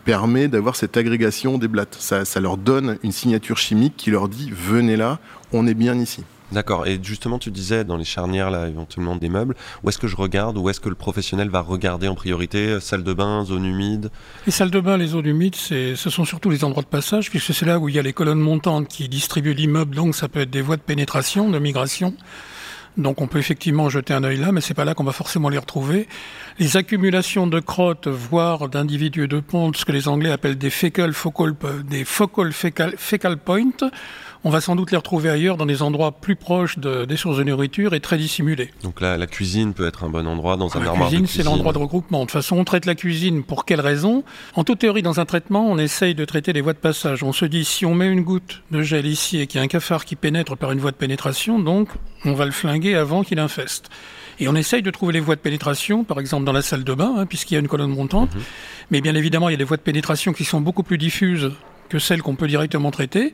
[0.03, 1.95] permet d'avoir cette agrégation des blattes.
[1.99, 5.19] Ça leur donne une signature chimique qui leur dit venez là,
[5.53, 6.23] on est bien ici.
[6.51, 10.07] D'accord, et justement, tu disais dans les charnières, là, éventuellement des meubles, où est-ce que
[10.07, 13.43] je regarde, où est-ce que le professionnel va regarder en priorité euh, Salle de bain,
[13.43, 14.09] zone humide?
[14.45, 17.53] Les salles de bain, les zones humides, ce sont surtout les endroits de passage, puisque
[17.53, 20.39] c'est là où il y a les colonnes montantes qui distribuent l'immeuble, donc ça peut
[20.39, 22.13] être des voies de pénétration, de migration.
[22.97, 25.49] Donc on peut effectivement jeter un œil là, mais c'est pas là qu'on va forcément
[25.49, 26.07] les retrouver.
[26.57, 31.13] Les accumulations de crottes, voire d'individus de pontes, ce que les Anglais appellent des fecal
[31.13, 31.53] focal,
[31.87, 33.91] des focal fecal, fecal points,
[34.43, 37.37] on va sans doute les retrouver ailleurs, dans des endroits plus proches de- des sources
[37.37, 38.71] de nourriture et très dissimulés.
[38.83, 41.27] Donc là, la cuisine peut être un bon endroit, dans un La armoire cuisine, de
[41.27, 41.51] c'est cuisine.
[41.51, 42.19] l'endroit de regroupement.
[42.19, 44.23] De toute façon, on traite la cuisine pour quelle raison?
[44.55, 47.23] En toute théorie, dans un traitement, on essaye de traiter les voies de passage.
[47.23, 49.63] On se dit, si on met une goutte de gel ici et qu'il y a
[49.63, 51.89] un cafard qui pénètre par une voie de pénétration, donc
[52.25, 53.89] on va le flinguer avant qu'il infeste.
[54.39, 56.93] Et on essaye de trouver les voies de pénétration, par exemple dans la salle de
[56.93, 58.29] bain, hein, puisqu'il y a une colonne montante.
[58.91, 61.51] Mais bien évidemment, il y a des voies de pénétration qui sont beaucoup plus diffuses
[61.87, 63.33] que celles qu'on peut directement traiter.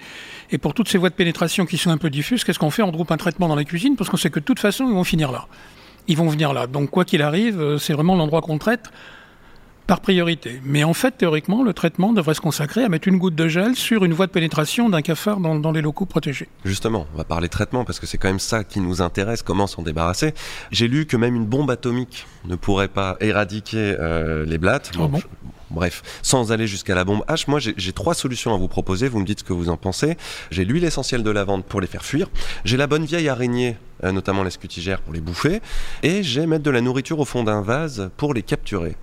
[0.51, 2.83] Et pour toutes ces voies de pénétration qui sont un peu diffuses, qu'est-ce qu'on fait
[2.83, 4.93] On groupe un traitement dans la cuisine parce qu'on sait que de toute façon, ils
[4.93, 5.47] vont finir là.
[6.07, 6.67] Ils vont venir là.
[6.67, 8.91] Donc quoi qu'il arrive, euh, c'est vraiment l'endroit qu'on traite
[9.87, 10.61] par priorité.
[10.63, 13.75] Mais en fait, théoriquement, le traitement devrait se consacrer à mettre une goutte de gel
[13.75, 16.47] sur une voie de pénétration d'un cafard dans, dans les locaux protégés.
[16.65, 19.67] Justement, on va parler traitement parce que c'est quand même ça qui nous intéresse, comment
[19.67, 20.33] s'en débarrasser.
[20.71, 24.91] J'ai lu que même une bombe atomique ne pourrait pas éradiquer euh, les blattes.
[24.95, 25.25] Ah bon je-
[25.69, 29.07] bref, sans aller jusqu'à la bombe H, moi j'ai j'ai trois solutions à vous proposer,
[29.09, 30.17] vous me dites ce que vous en pensez.
[30.51, 32.29] J'ai l'huile essentielle de lavande pour les faire fuir,
[32.63, 35.61] j'ai la bonne vieille araignée, euh, notamment les scutigères pour les bouffer,
[36.03, 38.95] et j'ai mettre de la nourriture au fond d'un vase pour les capturer.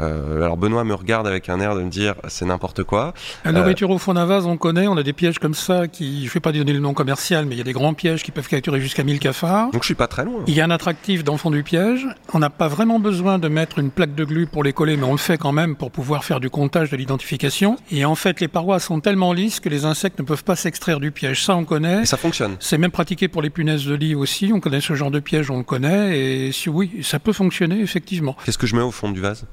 [0.00, 3.14] Euh, alors Benoît me regarde avec un air de me dire c'est n'importe quoi.
[3.44, 6.22] La nourriture au fond d'un vase, on connaît, on a des pièges comme ça qui,
[6.22, 8.22] je ne vais pas donner le nom commercial, mais il y a des grands pièges
[8.22, 9.70] qui peuvent capturer jusqu'à 1000 cafards.
[9.70, 10.40] Donc je suis pas très loin.
[10.46, 12.06] Il y a un attractif dans le fond du piège.
[12.32, 15.04] On n'a pas vraiment besoin de mettre une plaque de glu pour les coller, mais
[15.04, 17.76] on le fait quand même pour pouvoir faire du comptage de l'identification.
[17.90, 21.00] Et en fait, les parois sont tellement lisses que les insectes ne peuvent pas s'extraire
[21.00, 21.44] du piège.
[21.44, 22.02] Ça, on connaît.
[22.02, 22.56] Et ça fonctionne.
[22.60, 24.50] C'est même pratiqué pour les punaises de lit aussi.
[24.54, 26.18] On connaît ce genre de piège, on le connaît.
[26.18, 28.36] Et si oui, ça peut fonctionner, effectivement.
[28.44, 29.46] Qu'est-ce que je mets au fond du vase?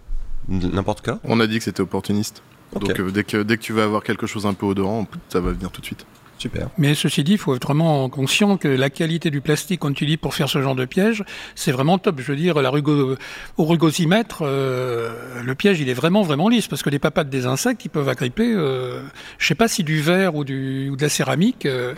[0.48, 2.42] N'importe quoi On a dit que c'était opportuniste.
[2.80, 5.40] Donc euh, dès, que, dès que tu vas avoir quelque chose un peu odorant, ça
[5.40, 6.06] va venir tout de suite.
[6.40, 6.68] Super.
[6.78, 10.18] Mais ceci dit, il faut être vraiment conscient que la qualité du plastique qu'on utilise
[10.18, 11.24] pour faire ce genre de piège,
[11.56, 12.20] c'est vraiment top.
[12.20, 13.16] Je veux dire, la rugo,
[13.58, 16.68] au rugosimètre, euh, le piège, il est vraiment, vraiment lisse.
[16.68, 19.04] Parce que les papates des insectes, ils peuvent agripper, euh,
[19.38, 21.66] je sais pas si du verre ou, du, ou de la céramique.
[21.66, 21.94] euh,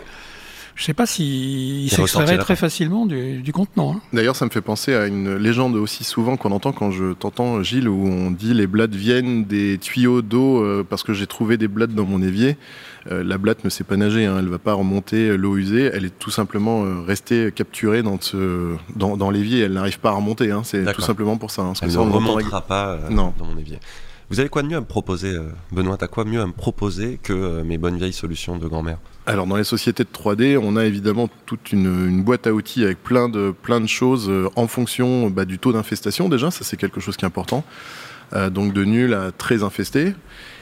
[0.76, 3.94] je ne sais pas s'il Il s'extrairait très facilement du, du contenant.
[3.96, 4.00] hein.
[4.12, 7.62] D'ailleurs, ça me fait penser à une légende aussi souvent qu'on entend quand je t'entends,
[7.62, 11.56] Gilles, où on dit les blattes viennent des tuyaux d'eau euh, parce que j'ai trouvé
[11.56, 12.56] des blattes dans mon évier.
[13.10, 16.04] Euh, la blatte ne sait pas nager, hein, elle va pas remonter l'eau usée, elle
[16.04, 20.12] est tout simplement euh, restée capturée dans, ce, dans, dans l'évier, elle n'arrive pas à
[20.14, 20.50] remonter.
[20.50, 21.62] hein, c'est tout simplement pour ça.
[21.62, 23.32] hein, parce que Elle ne ça, on l'entend remontera pas euh, Non.
[23.38, 23.78] dans mon évier.
[24.28, 25.36] Vous avez quoi de mieux à me proposer,
[25.70, 28.98] Benoît T'as quoi mieux à me proposer que mes bonnes vieilles solutions de grand-mère?
[29.28, 33.02] Alors dans les sociétés de 3D, on a évidemment toute une, boîte à outils avec
[33.02, 36.76] plein de, plein de choses euh, en fonction bah, du taux d'infestation déjà, ça c'est
[36.76, 37.64] quelque chose qui est important.
[38.34, 40.14] Euh, donc de nul à très infesté.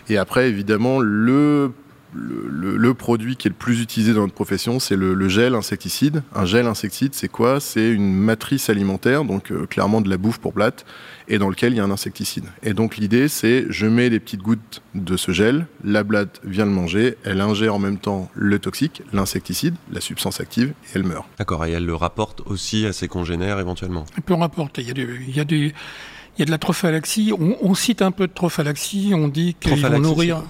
[0.09, 1.73] Et après évidemment le,
[2.15, 5.29] le, le- le produit qui est le plus utilisé dans notre profession, c'est le, le
[5.29, 6.23] gel insecticide.
[6.35, 7.61] Un gel insecticide, c'est quoi?
[7.61, 10.85] C'est une matrice alimentaire, donc euh, clairement de la bouffe pour blatte,
[11.29, 12.45] et dans lequel il y a un insecticide.
[12.63, 16.67] Et donc l'idée, c'est je mets des petites gouttes de ce gel, la blatte vient
[16.67, 21.05] le manger, elle ingère en même temps le toxique, l'insecticide, la substance active, et elle
[21.05, 21.27] meurt.
[21.39, 24.05] D'accord, et elle le rapporte aussi à ses congénères éventuellement?
[24.17, 24.83] On peut en rapporter.
[24.83, 27.33] Il y a, du, il y a, du, il y a de la trophalaxie.
[27.39, 29.13] On, on cite un peu de trophalaxie.
[29.15, 30.43] On dit qu'ils vont nourrir.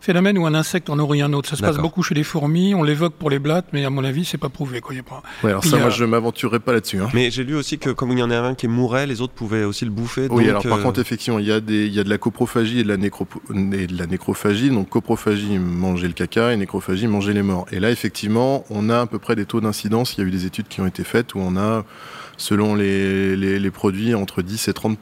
[0.00, 1.48] Phénomène où un insecte en nourrit un autre.
[1.48, 2.74] Ça se passe beaucoup chez les fourmis.
[2.74, 4.80] On l'évoque pour les blattes, mais à mon avis, c'est pas prouvé.
[4.80, 4.94] Quoi.
[4.94, 5.22] Il y a pas...
[5.42, 7.00] Ouais, alors Puis ça, il y a- moi, je m'aventurerai pas là-dessus.
[7.00, 7.08] hein.
[7.14, 9.32] Mais j'ai lu aussi que comme il y en avait un qui mourait, les autres
[9.32, 10.28] pouvaient aussi le bouffer.
[10.30, 12.08] Oui, donc, alors par euh, contre, effectivement, il y, a des, il y a de
[12.10, 13.40] la coprophagie et de la, nécropo-
[13.74, 14.70] et de la nécrophagie.
[14.70, 17.66] Donc, coprophagie, manger le caca, et nécrophagie, manger les morts.
[17.72, 20.14] Et là, effectivement, on a à peu près des taux d'incidence.
[20.16, 21.84] Il y a eu des études qui ont été faites où on a,
[22.36, 24.98] selon les, les, les produits, entre 10 et 30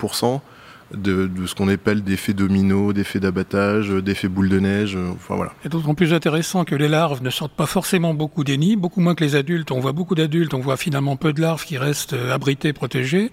[0.95, 4.97] de, ce qu'on appelle d'effets domino, d'effets d'abattage, d'effets boule de neige.
[4.97, 5.53] euh, Enfin, voilà.
[5.63, 9.01] C'est d'autant plus intéressant que les larves ne sortent pas forcément beaucoup des nids, beaucoup
[9.01, 9.71] moins que les adultes.
[9.73, 13.31] On voit beaucoup d'adultes, on voit finalement peu de larves qui restent euh, abritées, protégées.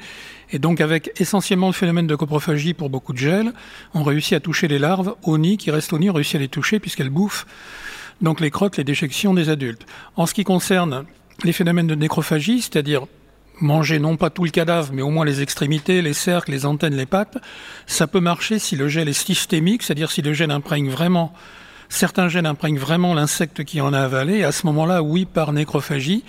[0.51, 3.53] Et donc, avec essentiellement le phénomène de coprophagie pour beaucoup de gel,
[3.93, 6.39] on réussit à toucher les larves au nid, qui restent au nid, on réussit à
[6.39, 7.45] les toucher puisqu'elles bouffent
[8.21, 9.85] donc les crottes, les déjections des adultes.
[10.15, 11.05] En ce qui concerne
[11.43, 13.05] les phénomènes de nécrophagie, c'est-à-dire
[13.61, 16.95] manger non pas tout le cadavre, mais au moins les extrémités, les cercles, les antennes,
[16.95, 17.37] les pattes,
[17.85, 21.33] ça peut marcher si le gel est systémique, c'est-à-dire si le gel imprègne vraiment,
[21.89, 26.23] certains gènes imprègnent vraiment l'insecte qui en a avalé, à ce moment-là, oui, par nécrophagie,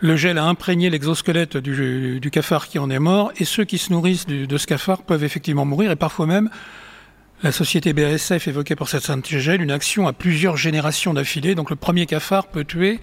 [0.00, 3.92] le gel a imprégné l'exosquelette du, cafard qui en est mort, et ceux qui se
[3.92, 6.50] nourrissent de ce cafard peuvent effectivement mourir, et parfois même,
[7.42, 11.76] la société BASF évoquait pour cette synthèse une action à plusieurs générations d'affilée, donc le
[11.76, 13.00] premier cafard peut tuer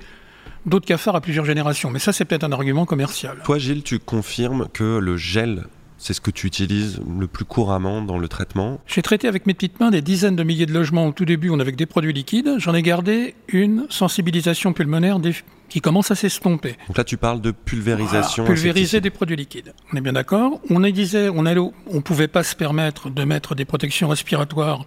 [0.65, 1.89] d'autres cafards à plusieurs générations.
[1.89, 3.37] Mais ça, c'est peut-être un argument commercial.
[3.43, 5.65] Toi, Gilles, tu confirmes que le gel,
[5.97, 8.79] c'est ce que tu utilises le plus couramment dans le traitement?
[8.87, 11.49] J'ai traité avec mes petites mains des dizaines de milliers de logements au tout début,
[11.49, 12.55] on avait des produits liquides.
[12.57, 15.35] J'en ai gardé une sensibilisation pulmonaire des-
[15.67, 16.77] qui commence à s'estomper.
[16.87, 18.43] Donc là, tu parles de pulvérisation.
[18.43, 19.73] Voilà, pulvériser des produits liquides.
[19.93, 20.59] On est bien d'accord.
[20.69, 24.85] On disait, on allait, on pouvait pas se permettre de mettre des protections respiratoires.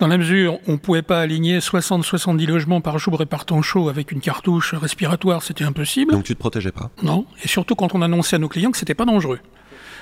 [0.00, 4.20] Dans la mesure, on pouvait pas aligner 60-70 logements par jour répartant chaud avec une
[4.20, 6.12] cartouche respiratoire, c'était impossible.
[6.12, 6.90] Donc tu te protégeais pas?
[7.02, 7.26] Non.
[7.44, 9.38] Et surtout quand on annonçait à nos clients que c'était pas dangereux.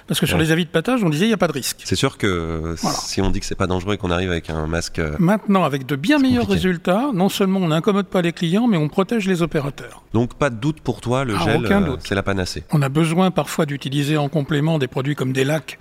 [0.08, 0.42] Parce que sur Ouais.
[0.42, 1.76] les avis de patage, on disait il n'y a pas de risque.
[1.84, 2.96] C'est sûr que Voilà.
[2.96, 5.62] si on dit que c'est pas dangereux et qu'on arrive avec un masque, euh, Maintenant,
[5.62, 6.66] avec de bien meilleurs compliqué.
[6.68, 10.02] résultats, non seulement on n'incommode pas les clients, mais on protège les opérateurs.
[10.12, 12.64] donc pas de doute pour toi, le Ah, gel, euh, c'est la panacée.
[12.72, 15.78] On a besoin parfois d'utiliser en complément des produits comme des lacs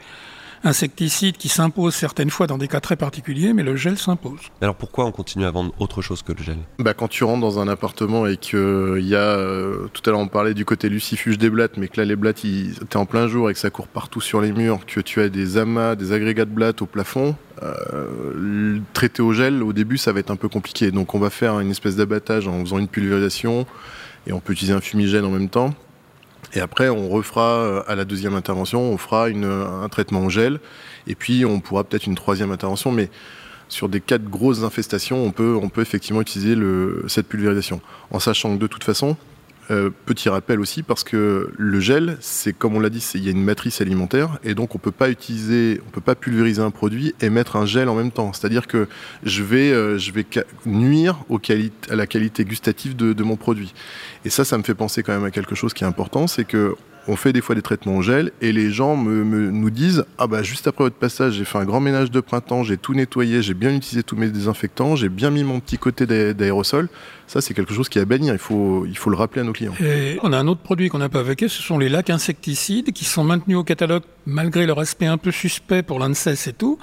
[0.64, 4.40] insecticides qui s'imposent certaines fois dans des cas très particuliers, mais le gel s'impose.
[4.62, 6.58] Alors pourquoi on continue à vendre autre chose que le gel?
[6.80, 10.12] Bah, quand tu rentres dans un appartement et que il y a, euh, tout à
[10.12, 12.42] l'heure on parlait du côté lucifuge des blattes, mais que là les blattes,
[12.90, 15.30] t'es en plein jour et que ça court partout sur les murs, que tu as
[15.30, 20.12] des amas, des agrégats de blattes au plafond, euh, traiter au gel, au début ça
[20.14, 20.92] va être un peu compliqué.
[20.92, 23.66] Donc on va faire une espèce d'abattage en faisant une pulvérisation
[24.28, 25.74] et on peut utiliser un fumigène en même temps.
[26.54, 30.30] Et après, on refera euh, à la deuxième intervention, on fera une, un traitement au
[30.30, 30.60] gel,
[31.08, 33.10] et puis on pourra peut-être une troisième intervention, mais
[33.70, 36.62] sur des cas de grosses infestations, on peut, on peut effectivement utiliser
[37.08, 37.82] cette pulvérisation.
[38.12, 39.16] En sachant que de toute façon,
[39.70, 43.28] euh, petit rappel aussi, parce que le gel, c'est comme on l'a dit, il y
[43.28, 46.72] a une matrice alimentaire, et donc on peut pas utiliser, on peut pas pulvériser un
[46.72, 48.34] produit et mettre un gel en même temps.
[48.34, 48.88] C'est-à-dire que
[49.24, 50.26] je vais, euh, je vais
[50.66, 53.74] nuire quali- à la qualité gustative de, de mon produit.
[54.26, 56.46] Et ça, ça me fait penser quand même à quelque chose qui est important, c'est
[56.46, 56.76] que
[57.08, 60.28] on fait des fois des traitements au gel et les gens me, nous disent ah
[60.28, 63.42] bah juste après votre passage j'ai fait un grand ménage de printemps j'ai tout nettoyé
[63.42, 66.90] j'ai bien utilisé tous mes désinfectants j'ai bien mis mon petit côté d'a- d'aérosol
[67.28, 69.44] ça c'est quelque chose qui est à bannir il faut il faut le rappeler à
[69.44, 71.90] nos clients Et on a un autre produit qu'on n'a pas évoqué, ce sont les
[71.90, 76.48] lacs insecticides qui sont maintenus au catalogue malgré leur aspect un peu suspect pour l'ANSES
[76.48, 76.78] et tout.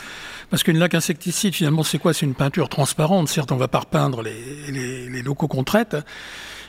[0.50, 2.12] Parce qu'une lac insecticide, finalement, c'est quoi?
[2.12, 3.28] C'est une peinture transparente.
[3.28, 4.32] Certes, on va pas repeindre les,
[4.72, 5.96] les, les locaux qu'on traite,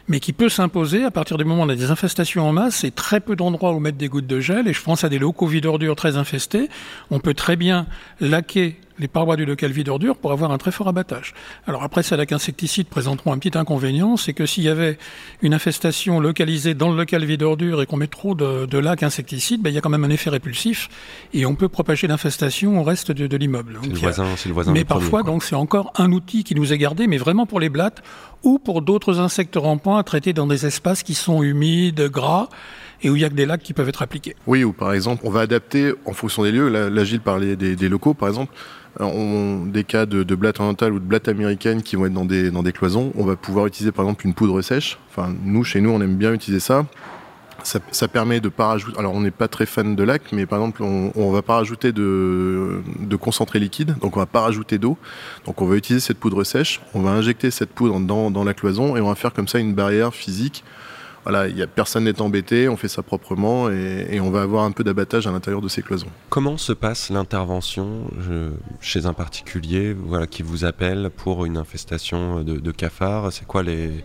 [0.10, 2.84] mais qui peut s'imposer à partir du moment où on a des infestations en masse
[2.84, 4.68] et très peu d'endroits où mettre des gouttes de gel.
[4.68, 6.68] Et je pense à des locaux vides ordures très infestés.
[7.12, 7.86] On peut très bien
[8.20, 11.34] laquer les parois du local vide ordure pour avoir un très fort abattage.
[11.66, 14.98] Alors après, ça, lacs insecticides présenteront un petit inconvénient, c'est que s'il y avait
[15.42, 19.04] une infestation localisée dans le local vide ordure et qu'on met trop de, de lacs
[19.04, 20.90] insecticides, ben, il y a quand même un effet répulsif
[21.34, 23.80] et on peut propager l'infestation au reste de, de l'immeuble.
[23.82, 26.44] C'est le a- voisin, c'est le voisin mais premier, parfois, donc, c'est encore un outil
[26.44, 28.02] qui nous est gardé, mais vraiment pour les blattes
[28.44, 32.48] ou pour d'autres insectes rampants à traiter dans des espaces qui sont humides, gras,
[33.02, 34.36] et où il y a que des lacs qui peuvent être appliqués.
[34.48, 36.68] Oui, ou par exemple, on va adapter en fonction des lieux.
[36.70, 38.54] Là, là, Gilles parlait des, des locaux, par exemple.
[39.00, 42.52] Des cas de, de blattes orientales ou de blattes américaines qui vont être dans des,
[42.52, 44.98] dans des cloisons, on va pouvoir utiliser par exemple une poudre sèche.
[45.10, 46.86] Enfin, nous, chez nous, on aime bien utiliser ça.
[47.64, 48.98] Ça, permet de pas rajouter.
[49.00, 51.56] Alors, on n'est pas très fan de lac, mais par exemple, on, on va pas
[51.56, 54.98] rajouter de, de concentré liquide, donc on va pas rajouter d'eau.
[55.46, 56.82] Donc, on va utiliser cette poudre sèche.
[56.94, 59.60] On va injecter cette poudre dans, dans la cloison et on va faire comme ça
[59.60, 60.64] une barrière physique
[61.30, 64.64] voilà, y a personne n'est embêté, on fait ça proprement et, et on va avoir
[64.64, 66.08] un peu d'abattage à l'intérieur de ces cloisons.
[66.30, 68.50] Comment se passe l'intervention je-
[68.82, 73.32] chez un particulier voilà, qui vous appelle pour une infestation de, de cafards?
[73.32, 74.04] C'est quoi les...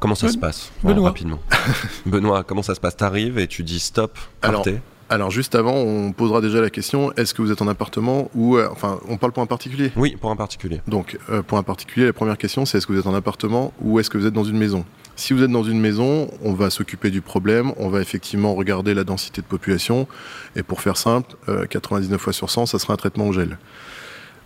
[0.00, 0.72] Comment ça Ben- se passe?
[0.82, 1.08] Benoît.
[1.10, 1.38] Rapidement.
[2.06, 2.96] Benoît, comment ça se passe?
[2.96, 7.12] T'arrives et tu dis stop, Alors, partez Alors juste avant, on posera déjà la question
[7.16, 9.92] est-ce que vous êtes en appartement ou euh, enfin, on parle pour un particulier?
[9.96, 10.80] Oui, pour un particulier.
[10.88, 13.72] Donc euh, pour un particulier, la première question c'est est-ce que vous êtes en appartement
[13.80, 14.84] ou est-ce que vous êtes dans une maison?
[15.16, 18.94] Si vous êtes dans une maison, on va s'occuper du problème, on va effectivement regarder
[18.94, 20.08] la densité de population
[20.56, 23.58] et pour faire simple, euh, 99 fois sur 100, ça sera un traitement au gel.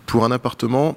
[0.05, 0.95] Pour un appartement,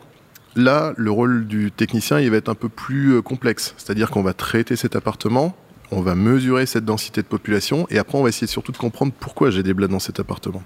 [0.57, 3.75] là, le rôle du technicien, il va être un peu plus euh, complexe.
[3.79, 5.57] C'est-à-dire qu'on va traiter cet appartement,
[5.91, 9.13] on va mesurer cette densité de population, et après, on va essayer surtout de comprendre
[9.19, 10.63] pourquoi j'ai des blattes dans cet appartement.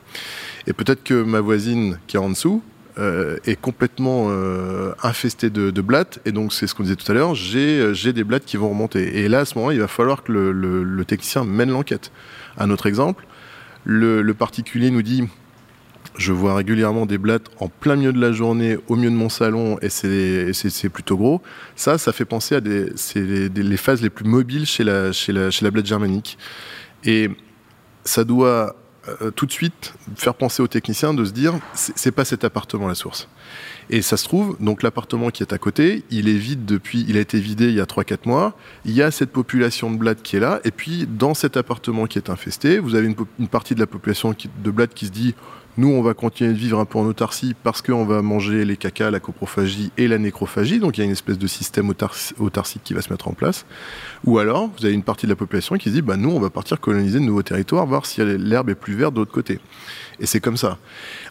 [0.66, 2.60] Et peut-être que ma voisine qui est en dessous
[2.98, 7.12] euh, est complètement euh, infestée de, de blattes, et donc c'est ce qu'on disait tout
[7.12, 9.18] à l'heure, j'ai euh, des blattes qui vont remonter.
[9.18, 12.10] Et là, à ce moment, il va falloir que le, technicien mène l'enquête.
[12.56, 13.26] Un autre exemple,
[13.84, 15.24] le, particulier nous dit
[16.16, 19.28] je vois régulièrement des blattes en plein milieu de la journée, au milieu de mon
[19.28, 21.42] salon, et c'est plutôt gros.
[21.74, 25.32] Ça, ça fait penser à des, les, les phases les plus mobiles chez la, chez
[25.32, 26.38] la, chez la blatte germanique.
[27.04, 27.28] Et
[28.04, 28.74] ça doit
[29.22, 32.88] euh, tout de suite faire penser au technicien de se dire, c'est pas cet appartement
[32.88, 33.28] la source.
[33.88, 37.16] Et ça se trouve, donc l'appartement qui est à côté, il est vide depuis, il
[37.16, 38.56] a été vidé il y a 3-4 mois.
[38.84, 40.60] Il y a cette population de blattes qui est là.
[40.64, 44.34] Et puis, dans cet appartement qui est infesté, vous avez une, partie de la population
[44.34, 45.34] de blattes qui se dit
[45.76, 48.76] nous, on va continuer de vivre un peu en autarcie parce qu'on va manger les
[48.76, 50.78] cacas, la coprophagie et la nécrophagie.
[50.78, 53.32] Donc, il y a une espèce de système autar- autarcique qui va se mettre en
[53.32, 53.66] place.
[54.24, 56.40] Ou alors, vous avez une partie de la population qui se dit bah, nous, on
[56.40, 59.60] va partir coloniser de nouveaux territoires, voir si l'herbe est plus verte de l'autre côté.
[60.18, 60.78] Et c'est comme ça.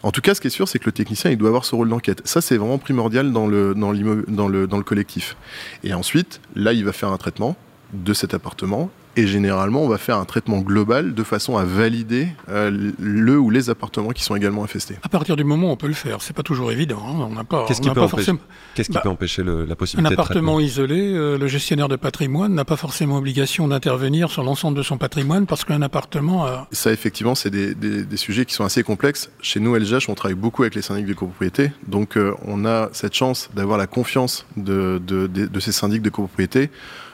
[0.04, 1.74] En tout cas, ce qui est sûr, c'est que le technicien, il doit avoir ce
[1.74, 2.22] rôle d'enquête.
[2.24, 5.36] Ça, c'est vraiment primordial dans le collectif.
[5.82, 7.56] Et ensuite, là, il va faire un traitement
[7.92, 8.90] de cet appartement.
[9.18, 13.48] Et généralement, on va faire un traitement global de façon à valider euh, le ou
[13.48, 14.96] les appartements qui sont également infestés.
[15.02, 16.98] À partir du moment où on peut le faire, c'est pas toujours évident.
[17.02, 17.26] hein.
[17.30, 18.38] On n'a pas, Qu'est-ce on qui n'a peut pas empêcher forcément.
[18.74, 21.88] Qu'est-ce qui Bah, peut empêcher le- la Un possibilité de appartement isolé, euh, le gestionnaire
[21.88, 26.44] de patrimoine n'a pas forcément obligation d'intervenir sur l'ensemble de son patrimoine parce qu'un appartement
[26.44, 29.30] a Ça, effectivement, c'est des, des- des sujets qui sont assez complexes.
[29.40, 31.72] Chez nous, LGH, on travaille beaucoup avec les syndics de copropriété.
[31.88, 36.02] Donc, euh, on a cette chance d'avoir la confiance de, de- de- de ces syndics
[36.02, 36.70] de copropriété.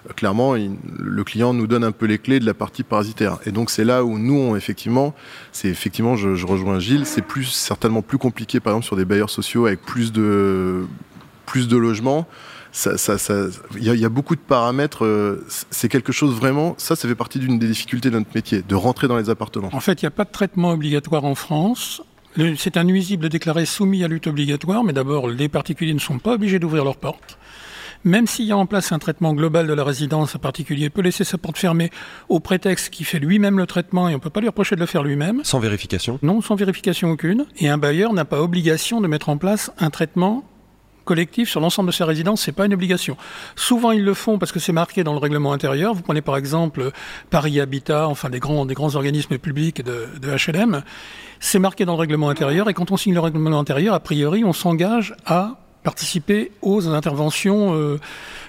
[0.08, 3.38] Euh, clairement, le client nous donne un peu les clés de la partie parasitaire.
[3.46, 5.14] Et donc, c'est là où nous, on, effectivement,
[5.52, 9.30] c'est effectivement, je, rejoins Gilles, c'est plus, certainement plus compliqué, par exemple, sur des bailleurs
[9.30, 10.84] sociaux avec plus de,
[11.46, 12.26] plus de logements.
[13.76, 15.04] Il y, a- beaucoup de paramètres.
[15.04, 16.74] euh, C'est quelque chose vraiment.
[16.78, 19.68] Ça, ça fait partie d'une des difficultés de notre métier, de rentrer dans les appartements.
[19.72, 22.02] En fait, il n'y a pas de traitement obligatoire en France.
[22.56, 26.32] C'est un nuisible déclaré soumis à lutte obligatoire, mais d'abord, les particuliers ne sont pas
[26.32, 27.36] obligés d'ouvrir leurs portes.
[28.04, 31.02] Même s'il y a en place un traitement global de la résidence, un particulier peut
[31.02, 31.90] laisser sa porte fermée
[32.28, 34.80] au prétexte qu'il fait lui-même le traitement et on ne peut pas lui reprocher de
[34.80, 35.40] le faire lui-même.
[35.44, 36.18] Sans vérification?
[36.22, 37.46] Non, sans vérification aucune.
[37.58, 40.44] Et un bailleur n'a pas obligation de mettre en place un traitement
[41.04, 43.16] collectif sur l'ensemble de ses résidences, c'est pas une obligation.
[43.56, 45.94] Souvent ils le font parce que c'est marqué dans le règlement intérieur.
[45.94, 46.90] Vous prenez par exemple
[47.30, 50.82] Paris Habitat, enfin des grands, des grands organismes publics de, de HLM,
[51.40, 54.44] c'est marqué dans le règlement intérieur et quand on signe le règlement intérieur, a priori
[54.44, 57.98] on s'engage à participer aux interventions euh,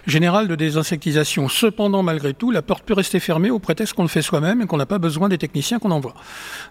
[0.05, 1.49] générales de désinsectisation.
[1.49, 4.65] Cependant, malgré tout, la porte peut rester fermée au prétexte qu'on le fait soi-même et
[4.67, 6.13] qu'on n'a pas besoin des techniciens qu'on envoie.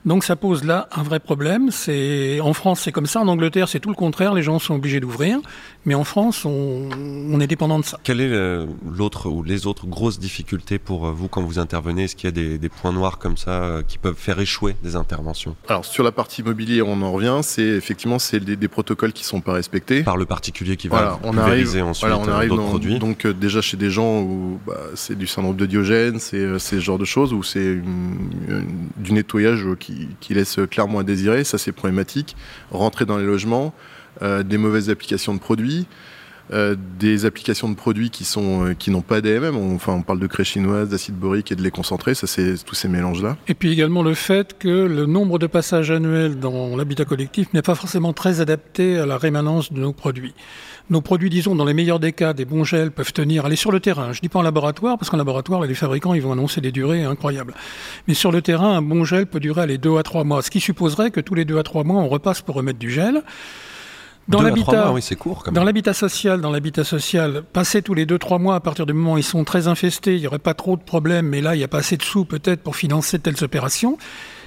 [0.05, 1.70] Donc ça pose là un vrai problème.
[1.70, 4.35] C'est en France c'est comme ça, en Angleterre c'est tout le contraire.
[4.35, 5.38] Les gens sont obligés d'ouvrir,
[5.85, 7.98] mais en France on, on est dépendant de ça.
[8.05, 12.05] Quelle est l'autre ou les autres grosses difficultés pour euh, vous quand vous intervenez?
[12.05, 14.77] Est-ce qu'il y a des, des points noirs comme ça euh, qui peuvent faire échouer
[14.85, 15.57] des interventions?
[15.68, 17.40] Alors sur la partie immobilier, on en revient.
[17.42, 20.03] C'est effectivement c'est des, des protocoles qui sont pas respectés.
[20.05, 22.98] par le particulier particulier qui va on arrive, ensuite voilà, on arrive d'autres produits.
[22.98, 26.98] Donc déjà chez des gens où bah, c'est du syndrome de Diogène, c'est ce genre
[26.98, 27.79] de choses où c'est
[28.96, 31.44] du nettoyage qui, qui, laisse clairement à désirer.
[31.44, 32.37] Ça c'est problématique.
[32.70, 33.72] Rentrer dans les logements,
[34.20, 35.87] des mauvaises applications de produits.
[36.52, 39.56] Euh, des applications de produits qui sont euh, qui n'ont pas d'AMM.
[39.74, 42.14] Enfin, on parle de craie chinoise, d'acide borique et de lait concentré.
[42.14, 43.36] Ça, c'est tous ces mélanges-là.
[43.48, 47.62] Et puis également le fait que le nombre de passages annuels dans l'habitat collectif n'est
[47.62, 50.34] pas forcément très adapté à la rémanence de nos produits.
[50.90, 53.70] Nos produits, disons, dans les meilleurs des cas, des bons gels peuvent tenir, aller sur
[53.70, 54.12] le terrain.
[54.12, 57.04] Je dis pas en laboratoire, parce qu'en laboratoire, les fabricants, ils vont annoncer des durées
[57.04, 57.54] incroyables.
[58.08, 60.42] Mais sur le terrain, un bon gel peut durer les deux à trois mois.
[60.42, 62.90] Ce qui supposerait que tous les deux à trois mois, on repasse pour remettre du
[62.90, 63.22] gel.
[64.29, 65.44] Dans l'habitat, oui, c'est court.
[65.50, 69.14] Dans l'habitat social, dans l'habitat social, passer tous les 2-3 mois à partir du moment
[69.14, 71.58] où ils sont très infestés, il n'y aurait pas trop de problèmes, mais là, il
[71.58, 73.98] n'y a pas assez de sous peut-être pour financer telles opérations.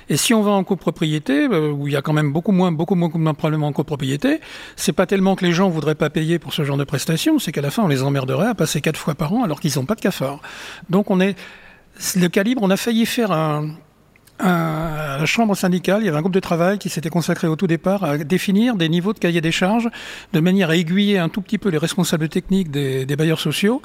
[0.07, 2.71] Et si on va en copropriété, euh, où il y a quand même beaucoup moins,
[2.71, 4.39] beaucoup moins de problèmes en copropriété,
[4.75, 7.51] c'est pas tellement que les gens voudraient pas payer pour ce genre de prestations, c'est
[7.51, 9.85] qu'à la fin on les emmerderait à passer quatre fois par an alors qu'ils n'ont
[9.85, 10.41] pas de cafard.
[10.89, 11.35] Donc on est
[12.15, 13.69] le calibre, on a failli faire un,
[14.39, 17.55] à la chambre syndicale, il y avait un groupe de travail qui s'était consacré au
[17.55, 19.89] tout départ à définir des niveaux de cahier des charges
[20.33, 23.81] de manière à aiguiller un tout petit peu les responsables techniques des, bailleurs sociaux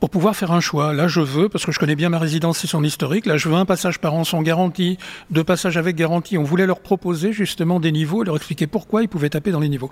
[0.00, 0.92] pour pouvoir faire un choix.
[0.92, 3.48] Là, je veux, parce que je connais bien ma résidence et son historique, là, je
[3.48, 4.98] veux un passage par an sans garantie,
[5.30, 6.38] deux passages avec garantie.
[6.38, 9.60] On voulait leur proposer justement des niveaux et leur expliquer pourquoi ils pouvaient taper dans
[9.60, 9.90] les niveaux.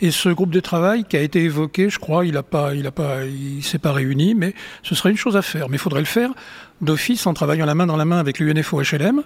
[0.00, 2.86] Et ce groupe de travail qui a été évoqué, je crois, il a pas, il
[2.86, 5.68] a pas, il s'est pas réuni, mais ce serait une chose à faire.
[5.68, 6.30] Mais il faudrait le faire
[6.80, 9.22] d'office en travaillant la main dans la main avec l'UNFO HLM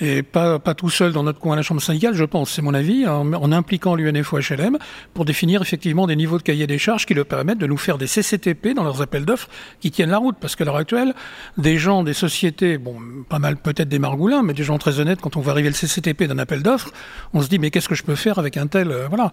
[0.00, 2.62] et pas, pas tout seul dans notre coin à la Chambre syndicale, je pense, c'est
[2.62, 4.78] mon avis, en, impliquant l'UNFO HLM
[5.12, 7.96] pour définir effectivement des niveaux de cahier des charges qui leur permettent de nous faire
[7.96, 9.48] des CCTP dans leurs appels d'offres
[9.80, 10.36] qui tiennent la route.
[10.40, 11.14] Parce qu'à l'heure actuelle,
[11.58, 12.96] des gens, des sociétés, bon,
[13.28, 15.74] pas mal peut-être des margoulins, mais des gens très honnêtes, quand on voit arriver le
[15.74, 16.90] CCTP d'un appel d'offres,
[17.32, 18.90] on se dit mais qu'est-ce que je peux faire avec un tel...
[18.90, 19.30] Euh, voilà.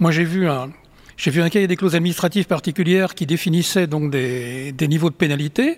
[0.00, 0.70] Moi j'ai vu un...
[1.16, 5.14] J'ai vu un cahier des clauses administratives particulières qui définissait donc des, des niveaux de
[5.14, 5.76] pénalité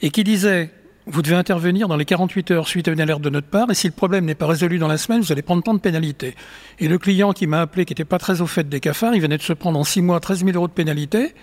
[0.00, 0.70] et qui disait
[1.06, 3.74] vous devez intervenir dans les 48 heures suite à une alerte de notre part, et
[3.74, 6.34] si le problème n'est pas résolu dans la semaine, vous allez prendre tant de pénalité.
[6.78, 9.20] Et le client qui m'a appelé, qui n'était pas très au fait des cafards, il
[9.20, 11.34] venait de se prendre en 6 mois 13 000 euros de pénalité,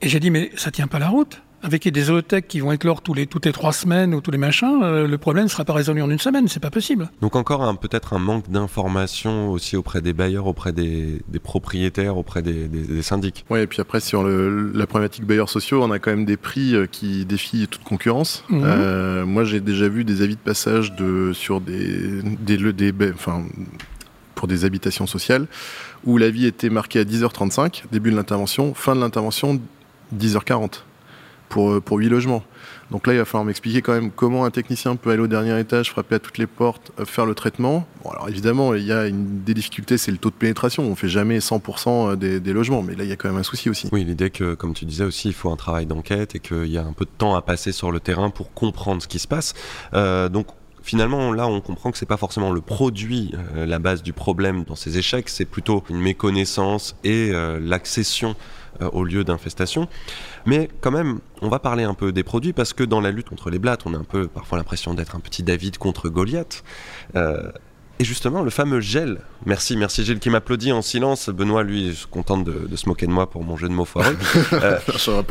[0.00, 3.02] et j'ai dit, mais ça tient pas la route avec des zoothèques qui vont éclore
[3.02, 5.64] tous les, toutes les trois semaines ou tous les machins, euh, le problème ne sera
[5.64, 7.08] pas résolu en une semaine, c'est pas possible.
[7.20, 12.68] Donc encore peut-être un manque d'information aussi auprès des bailleurs, auprès des, propriétaires, auprès des,
[12.68, 13.44] des, syndics.
[13.50, 16.36] Oui, et puis après sur le, la problématique bailleurs sociaux, on a quand même des
[16.36, 18.44] prix euh, qui défient toute concurrence.
[18.48, 18.62] Mhm.
[18.64, 23.44] Euh, moi j'ai déjà vu des avis de passage de, sur des, des, des enfin,
[24.34, 25.46] pour des habitations sociales
[26.04, 29.60] où l'avis était marqué à 10h35, début de l'intervention, fin de l'intervention
[30.16, 30.82] 10h40
[31.52, 32.42] pour, euh, pour 8 logements.
[32.90, 35.58] Donc là, il va falloir m'expliquer quand même comment un technicien peut aller au dernier
[35.60, 37.86] étage, frapper à toutes les portes, euh, faire le traitement.
[38.02, 40.82] Bon, alors évidemment, il y a une des difficultés, c'est le taux de pénétration.
[40.84, 43.38] On fait jamais 100% euh, des, des, logements, mais là, il y a quand même
[43.38, 43.88] un souci aussi.
[43.92, 46.78] Oui, l'idée que, comme tu disais aussi, il faut un travail d'enquête et qu'il y
[46.78, 49.28] a un peu de temps à passer sur le terrain pour comprendre ce qui se
[49.28, 49.52] passe.
[49.92, 50.46] Donc,
[50.82, 54.74] finalement, là, on comprend que c'est pas forcément le produit la base du problème dans
[54.74, 57.30] ces échecs, c'est plutôt une méconnaissance et
[57.60, 58.34] l'accession
[58.88, 59.88] au lieu d'infestation.
[60.46, 63.28] Mais quand même, on va parler un peu des produits parce que dans la lutte
[63.28, 66.64] contre les blattes, on a un peu parfois l'impression d'être un petit David contre Goliath.
[67.16, 67.50] Euh,
[67.98, 69.20] et justement, le fameux gel.
[69.46, 71.28] Merci, merci Gilles qui m'applaudit en silence.
[71.28, 74.16] Benoît, lui, se contente de, se moquer de moi pour mon jeu de mots foireux.
[74.52, 74.78] Euh,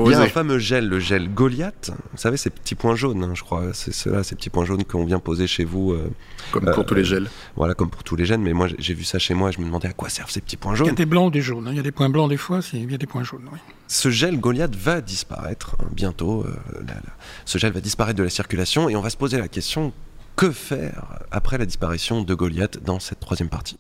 [0.06, 1.92] il y a un fameux gel, le gel Goliath.
[2.12, 3.66] Vous savez, ces petits points jaunes, hein, je crois.
[3.74, 5.92] C'est ceux-là, ces petits points jaunes qu'on vient poser chez vous.
[5.92, 6.10] Euh,
[6.52, 7.30] comme pour tous les gels.
[7.56, 8.40] Voilà, comme pour tous les gels.
[8.40, 10.42] Mais moi, j'ai vu ça chez moi et je me demandais à quoi servent ces
[10.42, 10.88] petits points jaunes.
[10.88, 11.68] Il y a des blancs, des jaunes.
[11.68, 11.72] Hein.
[11.72, 13.48] Il y a des points blancs des fois, il y a des points jaunes.
[13.52, 13.60] Oui.
[13.88, 16.46] Ce gel Goliath va disparaître hein, bientôt.
[16.46, 16.84] Euh,
[17.46, 19.94] ce gel va disparaître de la circulation et on va se poser la question
[20.36, 23.78] que faire après la disparition de Goliath dans cette troisième partie?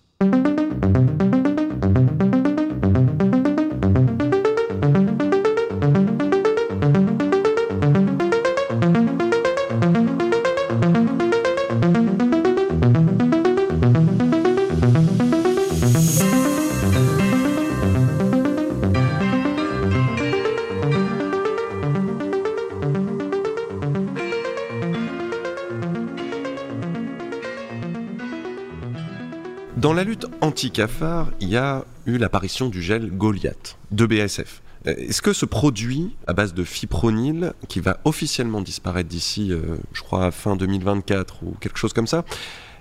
[30.02, 34.64] La lutte anti-cafard, il y a eu l'apparition du gel Goliath de BASF.
[34.88, 39.78] Euh, est-ce que ce produit à base de fipronil, qui va officiellement disparaître d'ici, euh,
[39.94, 42.26] je crois, fin 2024 ou quelque chose comme ça,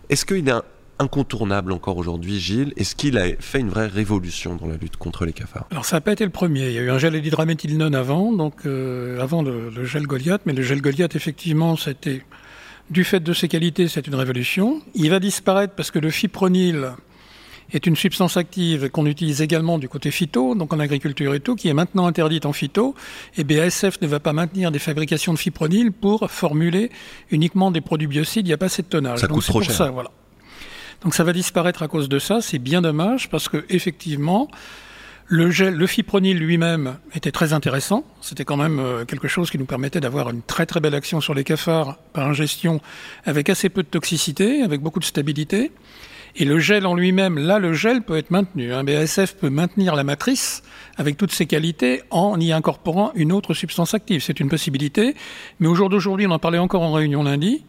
[0.09, 0.55] est-ce qu'il est
[0.99, 2.73] incontournable encore aujourd'hui, Gilles?
[2.79, 5.66] Est-ce qu'il a fait une vraie révolution dans la lutte contre les cafards?
[5.73, 6.68] Alors ça n'a pas été le premier.
[6.68, 10.55] Il y a eu un gel d'hydraméthylnone avant, donc euh, avant le, gel Goliath, mais
[10.55, 12.23] le gel Goliath, effectivement, c'était
[12.89, 14.81] du fait de ses qualités, c'est une révolution.
[14.95, 16.93] Il va disparaître parce que le fipronil
[17.73, 21.57] est une substance active qu'on utilise également du côté phyto, donc en agriculture et tout,
[21.57, 22.95] qui est maintenant interdite en phyto.
[23.37, 26.91] Et BASF ne va pas maintenir des fabrications de fipronil pour formuler
[27.31, 28.47] uniquement des produits biocides.
[28.47, 29.21] Il n'y a pas assez de tonnage.
[29.21, 29.75] Ça coûte donc trop pour cher.
[29.75, 30.11] ça, voilà.
[31.03, 32.41] Donc ça va disparaître à cause de ça.
[32.41, 34.49] C'est bien dommage parce que effectivement,
[35.27, 38.05] le gel, le fipronil lui-même était très intéressant.
[38.21, 41.21] C'était quand même euh, quelque chose qui nous permettait d'avoir une très très belle action
[41.21, 42.81] sur les cafards par ingestion
[43.25, 45.71] avec assez peu de toxicité, avec beaucoup de stabilité.
[46.37, 48.72] Et le gel en lui-même, là, le gel peut être maintenu.
[48.72, 50.62] Un BASF peut maintenir la matrice
[50.97, 54.22] avec toutes ses qualités en y incorporant une autre substance active.
[54.22, 55.14] C'est une possibilité.
[55.59, 57.64] Mais au jour d'aujourd'hui, on en parlait encore en réunion lundi,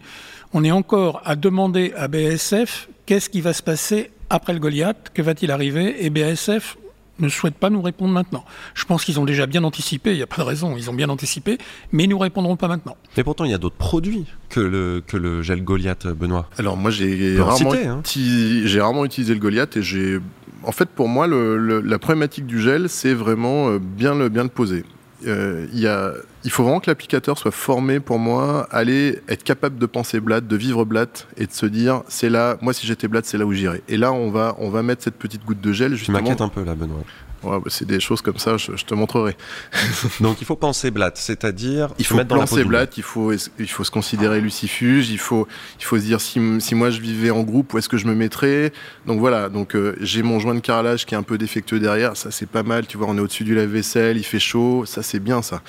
[0.54, 5.12] on est encore à demander à BASF qu'est-ce qui va se passer après le Goliath,
[5.14, 6.78] que va-t-il arriver, et BASF
[7.22, 8.44] ne souhaite pas nous répondre maintenant.
[8.74, 10.94] Je pense qu'ils ont déjà bien anticipé, il n'y a pas de raison, ils ont
[10.94, 11.58] bien anticipé,
[11.92, 12.98] mais ils nous répondront pas maintenant.
[13.18, 16.50] Mais pourtant, il y a d'autres produits que le, que le gel Goliath, Benoît.
[16.58, 18.02] Alors moi j'ai rarement, hein.
[18.06, 20.20] j'ai rarement utilisé le Goliath et j'ai
[20.64, 24.30] en fait pour moi le- le- la problématique du gel c'est vraiment euh, bien le
[24.30, 24.84] bien le poser.
[25.28, 26.14] Euh, il y a,
[26.44, 30.48] il faut vraiment que l'applicateur soit formé pour moi, aller être capable de penser Blatt,
[30.48, 33.46] de vivre Blatt et de se dire c'est là, moi si j'étais Blatt c'est là
[33.46, 33.82] où j'irais.
[33.88, 36.20] Et là on va on va mettre cette petite goutte de gel Tu justement.
[36.20, 37.04] m'inquiètes un peu là, Benoît.
[37.44, 39.36] Ouais, bah, c'est des choses comme ça, je, je te montrerai.
[40.20, 43.84] Donc il faut penser Blatt, c'est-à-dire Il faut mettre penser Blatt, il faut, il faut
[43.84, 45.48] se considérer lucifuge, il faut,
[45.80, 48.06] il faut se dire si, si moi je vivais en groupe, où est-ce que je
[48.06, 48.72] me mettrais?
[49.08, 52.16] Donc voilà, donc euh, j'ai mon joint de carrelage qui est un peu défectueux derrière,
[52.16, 55.02] ça c'est pas mal, tu vois, on est au-dessus du lave-vaisselle, il fait chaud, ça
[55.02, 55.64] c'est bien ça.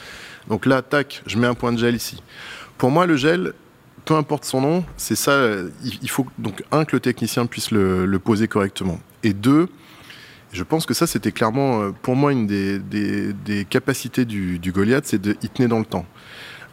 [0.49, 2.23] Donc là, tac, je mets un point de gel ici.
[2.79, 3.53] Pour moi, le gel,
[4.05, 5.47] peu importe son nom, c'est ça,
[5.85, 9.01] il, il faut donc un que le technicien puisse le, poser correctement.
[9.23, 9.69] Et deux,
[10.53, 15.21] je pense que ça, c'était clairement, euh, pour moi, une des, capacités du, Goliath, c'est
[15.21, 16.07] de y tenir dans le temps.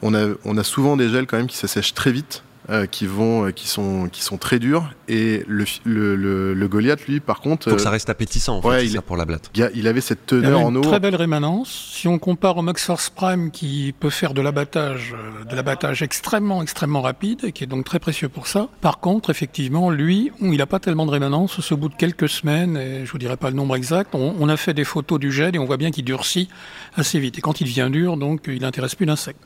[0.02, 3.06] On a, on a souvent des gels quand même qui s'assèchent très vite, euh, qui,
[3.08, 4.92] vont, euh, qui, sont, qui sont très durs.
[5.08, 8.10] Et le, fi- le, le- le Goliath, lui, par contre, Faut que euh, ça reste
[8.10, 9.50] appétissant, en fait, ouais, c'est il ça pour la blatte.
[9.56, 10.82] il a- il avait cette Il y a teneur en une eau.
[10.82, 11.92] très belle rémanence.
[11.94, 16.04] Si on compare au Max Force Prime qui peut faire de l'abattage, euh, de l'abattage
[16.04, 18.68] extrêmement, extrêmement rapide et qui est donc très précieux pour ça.
[18.82, 21.72] Par contre, effectivement, lui, il n'a pas tellement de rémanence.
[21.72, 24.48] Au bout de quelques semaines, et je vous dirai pas le nombre exact, on, on
[24.50, 26.50] a fait des photos du gel et on voit bien qu'il durcit
[26.96, 27.38] assez vite.
[27.38, 29.40] Et quand il devient dur, donc, il n'intéresse plus l'insecte.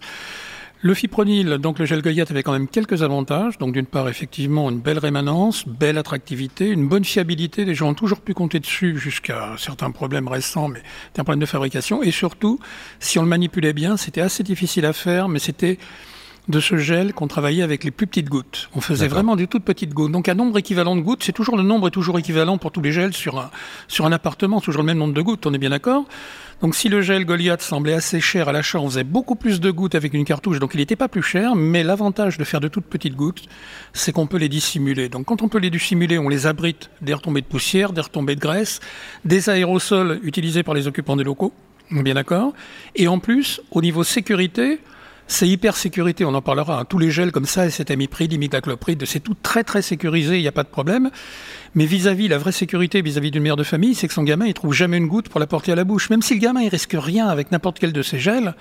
[0.85, 3.57] Le fipronil, donc le gel Goliath avait quand même quelques avantages.
[3.57, 7.63] Donc d'une part, effectivement, une belle rémanence, belle attractivité, une bonne fiabilité.
[7.63, 11.39] Les gens ont toujours pu compter dessus jusqu'à certains problèmes récents, mais c'est un problème
[11.39, 12.03] de fabrication.
[12.03, 12.59] Et surtout,
[12.99, 15.77] si on le manipulait bien, c'était assez difficile à faire, mais c'était
[16.49, 18.69] de ce gel qu'on travaillait avec les plus petites gouttes.
[18.75, 20.11] On faisait vraiment des toutes petites gouttes.
[20.11, 22.81] Donc un nombre équivalent de gouttes, c'est toujours le nombre est toujours équivalent pour tous
[22.81, 23.51] les gels sur un,
[23.87, 26.03] sur un appartement, toujours le même nombre de gouttes, on est bien d'accord
[26.63, 29.69] donc si le gel Goliath semblait assez cher à l'achat, on faisait beaucoup plus de
[29.69, 32.69] gouttes avec une cartouche, donc il n'était pas plus cher, mais l'avantage de faire de
[32.69, 33.43] toutes petites gouttes,
[33.91, 35.09] c'est qu'on peut les dissimuler.
[35.09, 38.35] Donc quand on peut les dissimuler, on les abrite des retombées de poussière, des retombées
[38.35, 38.79] de graisse,
[39.25, 41.51] des aérosols utilisés par les occupants des locaux,
[41.91, 42.53] bien d'accord
[42.95, 44.79] Et en plus, au niveau sécurité,
[45.33, 46.79] c'est hyper sécurité, on en parlera.
[46.79, 46.85] hein.
[46.85, 48.37] Tous les gels comme ça, cet amipride,
[49.05, 51.09] c'est tout très très sécurisé, il n'y a pas de problème.
[51.73, 54.53] Mais vis-à-vis, la vraie sécurité vis-à-vis d'une mère de famille, c'est que son gamin, il
[54.53, 56.11] trouve jamais une goutte pour la porter à la bouche.
[56.11, 58.53] Même si le gamin, il risque rien avec n'importe quel de ces gels,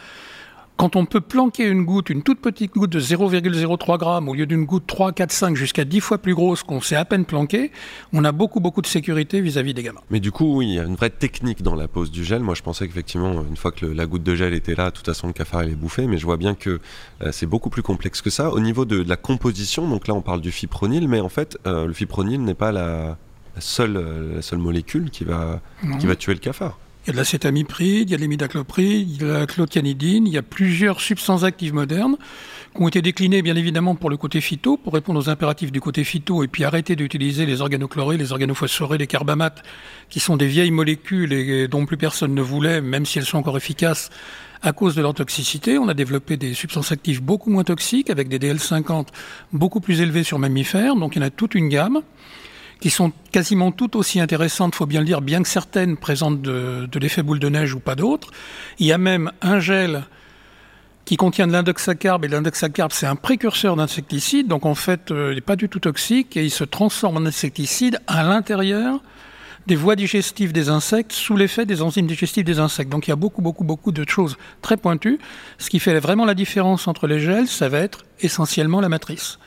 [0.76, 4.46] quand on peut planquer une goutte, une toute petite goutte de 0,03 grammes, au lieu
[4.46, 7.70] d'une goutte 3, 4, 5, jusqu'à 10 fois plus grosse qu'on sait à peine planquer,
[8.12, 10.00] on a beaucoup, beaucoup de sécurité vis-à-vis des gamins.
[10.10, 12.42] Mais du coup, oui, il y a une vraie technique dans la pose du gel.
[12.42, 14.96] Moi, je pensais qu'effectivement, une fois que le- la goutte de gel était là, de
[14.96, 16.06] toute façon, le cafard allait bouffer.
[16.06, 16.80] Mais je vois bien que
[17.22, 18.50] euh, c'est beaucoup plus complexe que ça.
[18.50, 21.58] Au niveau de, de la composition, donc là, on parle du fipronil, mais en fait,
[21.66, 23.16] euh, le fipronil n'est pas la,
[23.54, 25.98] la seule, euh, la seule molécule qui va, Non.
[25.98, 26.78] qui va tuer le cafard.
[27.04, 29.46] Il y a de l'acétamipride, il y a de l'imidaclopride, il y a de la
[29.46, 32.16] clothianidine, il y a plusieurs substances actives modernes
[32.76, 35.80] qui ont été déclinées bien évidemment pour le côté phyto, pour répondre aux impératifs du
[35.80, 39.64] côté phyto et puis arrêter d'utiliser les organochlorés, les organophosphorés, les carbamates,
[40.10, 43.38] qui sont des vieilles molécules et dont plus personne ne voulait, même si elles sont
[43.38, 44.10] encore efficaces
[44.62, 45.78] à cause de leur toxicité.
[45.78, 49.08] On a développé des substances actives beaucoup moins toxiques avec des DL50
[49.52, 52.02] beaucoup plus élevés sur mammifères, donc il y en a toute une gamme
[52.82, 56.88] qui sont quasiment toutes aussi intéressantes, faut bien le dire, bien que certaines présentent de,
[56.98, 58.32] l'effet boule de neige ou pas d'autres.
[58.80, 60.02] Il y a même un gel
[61.04, 65.36] qui contient de l'indoxacarbe, et l'indoxacarbe, c'est un précurseur d'insecticide, donc en fait, euh, il
[65.36, 69.00] n'est pas du tout toxique, et il se transforme en insecticide à l'intérieur
[69.68, 72.90] des voies digestives des insectes sous l'effet des enzymes digestives des insectes.
[72.90, 75.20] Donc il y a beaucoup, beaucoup, beaucoup de choses très pointues.
[75.58, 79.38] Ce qui fait vraiment la différence entre les gels, ça va être essentiellement la matrice.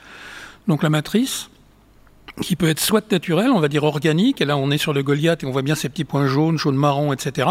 [0.68, 1.50] Donc la matrice,
[2.42, 5.02] qui peut être soit naturelle, on va dire organique, et là on est sur le
[5.02, 7.48] Goliath et on voit bien ces petits points jaunes, jaunes marron, etc.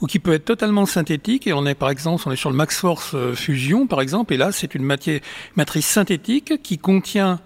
[0.00, 2.56] Ou qui peut être totalement synthétique, et on est par exemple, on est sur le
[2.56, 7.40] Max Force euh, Fusion par exemple, et là c'est une matrice synthétique qui contient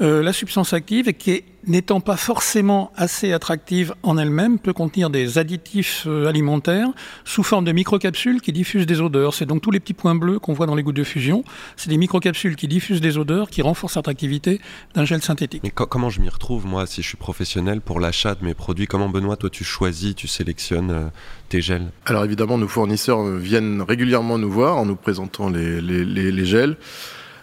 [0.00, 5.38] euh, la substance active, qui n'étant pas forcément assez attractive en elle-même, peut contenir des
[5.38, 6.88] additifs euh, alimentaires
[7.24, 9.34] sous forme de microcapsules qui diffusent des odeurs.
[9.34, 11.44] C'est donc tous les petits points bleus qu'on voit dans les gouttes de fusion.
[11.76, 14.60] C'est des microcapsules qui diffusent des odeurs, qui renforcent l'attractivité
[14.94, 15.62] d'un gel synthétique.
[15.62, 18.86] Mais comment je m'y retrouve, moi, si je suis professionnel pour l'achat de mes produits?
[18.86, 21.08] Comment, Benoît, toi, tu choisis, tu sélectionnes euh,
[21.48, 21.90] tes gels?
[22.06, 26.76] Alors évidemment, nos fournisseurs viennent régulièrement nous voir en nous présentant les, les gels.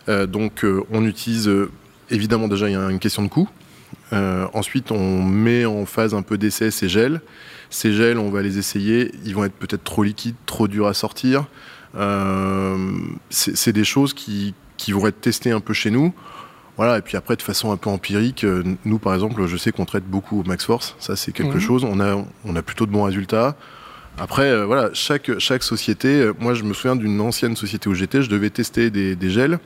[0.08, 1.72] Euh, donc euh, on utilise euh,
[2.10, 3.50] évidemment déjà il y a une question de coût.
[4.12, 7.22] ensuite on met en phase un peu d'essai ces gels.
[7.70, 10.94] Ces gels on va les essayer, ils vont être peut-être trop liquides, trop durs à
[10.94, 11.46] sortir.
[13.30, 14.54] c'est des choses qui,
[14.90, 16.14] vont être testées un peu chez nous.
[16.78, 18.46] Voilà, et puis après, de façon un peu empirique,
[18.84, 20.98] nous, par exemple, je sais qu'on traite beaucoup au Max Force.
[21.00, 21.62] Ça, c'est quelque mhm.
[21.62, 21.84] chose.
[21.86, 23.56] On a, on a plutôt de bons résultats.
[24.18, 28.30] Après, voilà, chaque, chaque société, moi, je me souviens d'une ancienne société où j'étais, je
[28.30, 29.60] devais tester des, des gels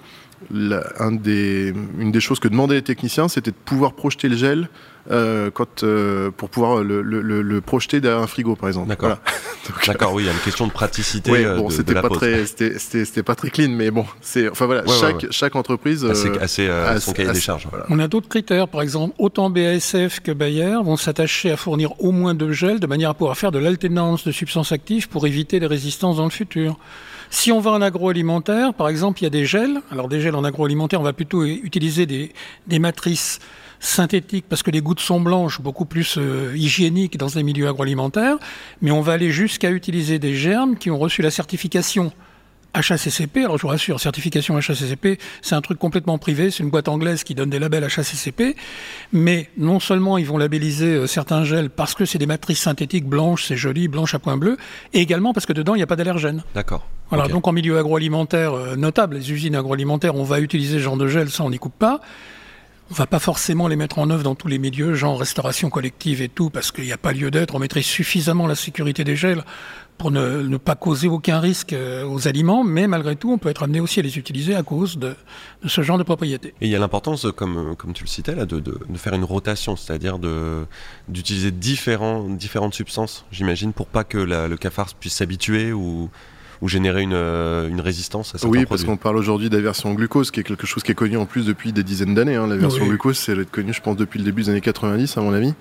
[0.51, 4.69] une des choses que demandaient les techniciens, c'était de pouvoir projeter le gel
[5.11, 8.89] euh, quand, euh, pour pouvoir le, le, le, projeter derrière un frigo, par exemple.
[8.89, 9.17] D'accord.
[9.87, 11.31] D'accord, oui, il y a une question de praticité.
[11.31, 14.83] Oui, euh, bon, c'était pas très, c'était pas très clean, mais bon, c'est, enfin voilà,
[14.87, 17.67] chaque, chaque entreprise assez, assez, euh, son cahier des charges.
[17.69, 17.85] Voilà.
[17.89, 22.11] On a d'autres critères, par exemple, autant BASF que Bayer vont s'attacher à fournir au
[22.11, 25.59] moins deux gels de manière à pouvoir faire de l'alternance de substances actives pour éviter
[25.59, 26.77] les résistances dans le futur.
[27.31, 29.81] Si on va en agroalimentaire, par exemple, il y a des gels.
[29.91, 32.31] Alors des gels en agroalimentaire, on va plutôt utiliser des,
[32.67, 33.39] des matrices
[33.79, 38.37] synthétiques parce que les gouttes sont blanches, beaucoup plus euh, hygiéniques dans les milieux agroalimentaires.
[38.81, 42.11] Mais on va aller jusqu'à utiliser des germes qui ont reçu la certification
[42.73, 46.87] HACCP, alors je vous rassure, certification HACCP, c'est un truc complètement privé, c'est une boîte
[46.87, 48.55] anglaise qui donne des labels HACCP,
[49.11, 53.05] mais non seulement ils vont labelliser euh, certains gels parce que c'est des matrices synthétiques
[53.05, 54.57] blanches, c'est joli, blanches à point bleu,
[54.93, 56.43] et également parce que dedans il n'y a pas d'allergènes.
[56.53, 56.87] D'accord.
[57.09, 60.97] Voilà, donc en milieu agroalimentaire euh, notable, les usines agroalimentaires, on va utiliser ce genre
[60.97, 62.01] de gel, ça on n'y coupe pas.
[62.91, 66.23] On va pas forcément les mettre en œuvre dans tous les milieux, genre restauration collective
[66.23, 67.53] et tout, parce qu'il n'y a pas lieu d'être.
[67.53, 69.43] On maîtrise suffisamment la sécurité des gels
[69.99, 73.63] pour ne, pas causer aucun risque euh, aux aliments, mais malgré tout, on peut être
[73.63, 75.13] amené aussi à les utiliser à cause de,
[75.67, 76.53] ce genre de propriété.
[76.61, 79.25] Et il y a l'importance, comme, comme tu le citais là, de, de, faire une
[79.25, 80.17] rotation, c'est-à-dire
[81.09, 86.09] d'utiliser différentes substances, j'imagine, pour pas que le cafard puisse s'habituer ou
[86.61, 90.31] ou générer une, euh, une résistance à certains Oui, parce qu'on parle aujourd'hui d'aversion glucose,
[90.31, 92.35] qui est quelque chose qui est connu en plus depuis des dizaines d'années.
[92.35, 92.47] Hein.
[92.47, 95.53] L'aversion glucose, c'est connu, je pense, depuis le début des années 90, à mon avis.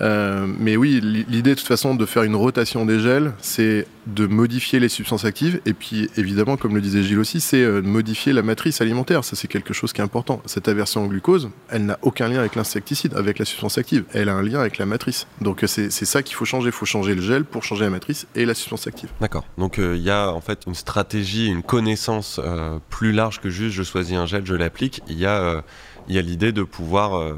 [0.00, 4.26] Euh, mais oui, l'idée de toute façon de faire une rotation des gels, c'est de
[4.26, 8.32] modifier les substances actives et puis évidemment, comme le disait Gilles aussi, c'est euh, modifier
[8.32, 9.24] la matrice alimentaire.
[9.24, 10.42] Ça, c'est quelque chose qui est important.
[10.46, 14.04] Cette aversion au glucose, elle n'a aucun lien avec l'insecticide, avec la substance active.
[14.12, 15.26] Elle a un lien avec la matrice.
[15.40, 16.66] Donc c'est ça qu'il faut changer.
[16.66, 19.10] Il faut changer le gel pour changer la matrice et la substance active.
[19.20, 19.44] D'accord.
[19.58, 22.40] Donc euh, il y a en fait une stratégie, une connaissance
[22.90, 25.02] plus large que juste je choisis un gel, je l'applique.
[25.08, 25.62] Il y a,
[26.08, 27.34] il y a l'idée de pouvoir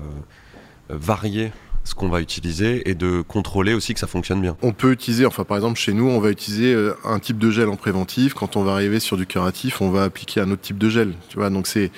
[0.88, 1.52] varier
[1.88, 4.56] ce qu'on va utiliser et de contrôler aussi que ça fonctionne bien.
[4.62, 7.50] On peut utiliser, enfin par exemple chez nous, on va utiliser euh, un type de
[7.50, 8.34] gel en préventif.
[8.34, 11.14] Quand on va arriver sur du curatif, on va appliquer un autre type de gel.
[11.30, 11.90] Tu vois, donc c'est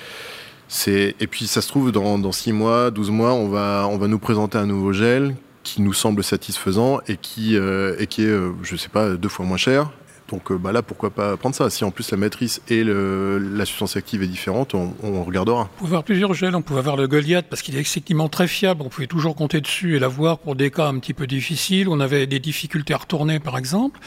[0.88, 4.06] et puis ça se trouve dans, dans 6 mois, 12 mois, on va on va
[4.06, 5.34] nous présenter un nouveau gel
[5.64, 9.28] qui nous semble satisfaisant et qui euh, et qui est euh, je sais pas deux
[9.28, 9.90] fois moins cher
[10.30, 11.68] donc euh, bah là, pourquoi pas prendre ça?
[11.70, 15.62] Si en plus la matrice et la substance active est différente, on, regardera.
[15.62, 16.54] On pouvait avoir plusieurs gels.
[16.54, 18.82] On pouvait avoir le Goliath parce qu'il est effectivement très fiable.
[18.84, 21.88] On pouvait toujours compter dessus et l'avoir pour des cas un petit peu difficiles.
[21.88, 24.00] On avait des difficultés à retourner, par exemple.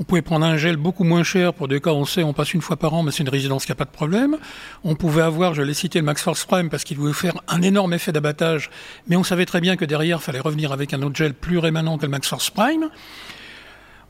[0.00, 2.54] On pouvait prendre un gel beaucoup moins cher pour des cas, on sait, on passe
[2.54, 4.38] une fois par an, mais c'est une résidence qui n'a pas de problème.
[4.82, 7.60] On pouvait avoir, je l'ai cité, le Max Force Prime parce qu'il voulait faire un
[7.60, 8.70] énorme effet d'abattage,
[9.08, 11.58] mais on savait très bien que derrière, il fallait revenir avec un autre gel plus
[11.58, 12.88] rémanent que le Max Force Prime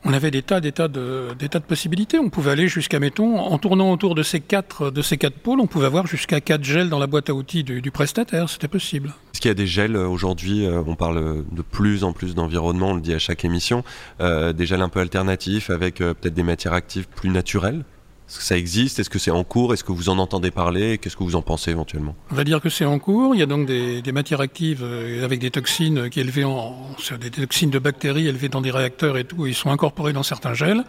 [0.03, 2.17] on avait des tas, des tas de, possibilités.
[2.17, 5.59] On pouvait aller jusqu'à, mettons, en tournant autour de ces quatre, de ces quatre pôles,
[5.59, 8.49] on pouvait avoir jusqu'à quatre gels dans la boîte à outils du, prestataire.
[8.49, 9.13] C'était possible.
[9.33, 12.35] Est-ce qu'il y a des gels euh, aujourd'hui euh, On parle de plus en plus
[12.35, 13.83] d'environnement, on le dit à chaque émission.
[14.21, 17.83] Euh, des gels un peu alternatifs avec peut-être des matières actives plus naturelles?
[18.31, 18.97] Est-ce que ça existe?
[18.97, 19.73] Est-ce que c'est en cours?
[19.73, 20.97] Est-ce que vous en entendez parler?
[20.97, 22.15] Qu'est-ce que vous en pensez éventuellement?
[22.31, 23.35] On va dire que c'est en cours.
[23.35, 27.29] Il y a donc des, matières actives euh, avec des toxines qui élevées en, des
[27.29, 29.47] toxines de bactéries élevées dans des réacteurs et tout.
[29.47, 30.85] Et ils sont incorporés dans certains gels.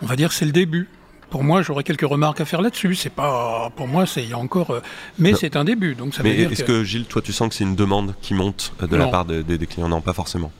[0.00, 0.88] On va dire que c'est le début.
[1.28, 2.94] Pour moi, j'aurais quelques remarques à faire là-dessus.
[2.94, 4.80] C'est pas, pour moi, c'est il y a encore, euh,
[5.18, 5.94] mais c'est un début.
[5.94, 6.82] Donc ça mais est-ce que...
[6.82, 9.90] Gilles, toi, tu sens que c'est une demande qui monte de la part des clients?
[9.90, 10.50] Non, pas forcément.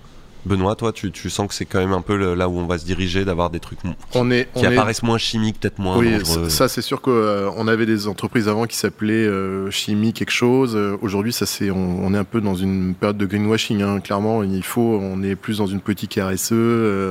[0.47, 2.84] Benoît, toi, tu, sens que c'est quand même un peu là où on va se
[2.84, 6.12] diriger, d'avoir des trucs qui, apparaissent moins chimiques, peut-être moins oui,
[6.49, 10.74] ça c'est sûr qu'on euh, avait des entreprises avant qui s'appelaient euh, chimie quelque chose.
[10.74, 13.82] Euh, aujourd'hui, ça c'est, on, est un peu dans une période de greenwashing.
[13.82, 14.01] Hein.
[14.01, 16.53] Clairement, il faut, on est plus dans une politique RSE.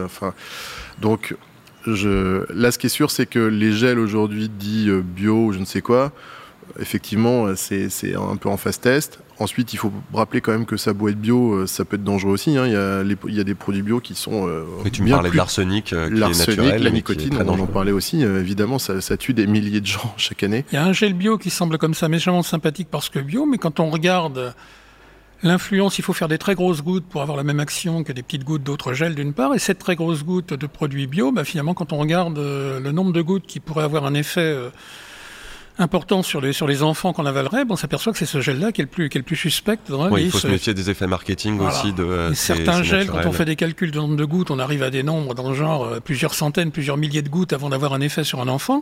[0.05, 0.33] enfin,
[1.01, 1.35] donc,
[1.85, 5.59] je, là, ce qui est sûr, c'est que les gels aujourd'hui dits bio ou je
[5.59, 6.11] ne sais quoi,
[6.79, 9.19] effectivement, c'est c'est un peu en phase test.
[9.39, 12.03] Ensuite, il faut rappeler quand même que ça doit être bio, euh, ça peut être
[12.03, 12.57] dangereux aussi.
[12.57, 12.65] hein.
[12.67, 15.01] Il, y a les- il y a des produits bio qui sont euh, Oui, tu
[15.01, 18.23] me bien parlais de plus l'arsenic euh, la nicotine, très on en parlait aussi.
[18.25, 20.65] euh, évidemment, ça, ça tue des milliers de gens chaque année.
[20.71, 23.45] Il y a un gel bio qui semble comme ça méchamment sympathique parce que bio,
[23.45, 24.53] mais quand on regarde
[25.41, 28.23] l'influence, il faut faire des très grosses gouttes pour avoir la même action que des
[28.23, 31.45] petites gouttes d'autres gels d'une part, et cette très grosse goutte de produits bio, bah,
[31.45, 34.69] finalement, quand on regarde euh, le nombre de gouttes qui pourraient avoir un effet euh,
[35.79, 38.71] important sur les, sur les enfants qu'on avalerait, bon, on s'aperçoit que c'est ce gel-là
[38.71, 40.47] qui est le plus, qui est le plus suspect dans la Oui, il faut se
[40.47, 41.73] méfier des effets marketing Voilà.
[41.79, 44.83] aussi de certains gels, quand on fait des calculs de nombre de gouttes, on arrive
[44.83, 47.93] à des nombres dans le genre euh, plusieurs centaines, plusieurs milliers de gouttes avant d'avoir
[47.93, 48.81] un effet sur un enfant.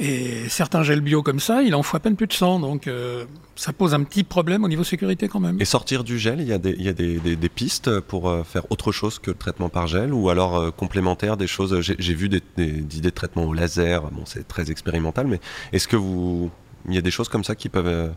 [0.00, 2.58] Et certains gels bio comme ça, il en faut à peine plus de 100.
[2.60, 3.24] Donc euh,
[3.54, 5.56] ça pose un petit problème au niveau sécurité quand même.
[5.60, 8.00] Et sortir du gel, il y a des, il y a des, des- des pistes
[8.00, 11.46] pour euh, faire autre chose que le traitement par gel ou alors euh, complémentaire des
[11.46, 11.80] choses.
[11.80, 14.02] J'ai j'ai vu des, des- des idées de traitement au laser.
[14.10, 15.40] Bon, c'est très expérimental, mais
[15.72, 16.50] est-ce que vous,
[16.88, 18.08] il y a des choses comme ça qui peuvent euh,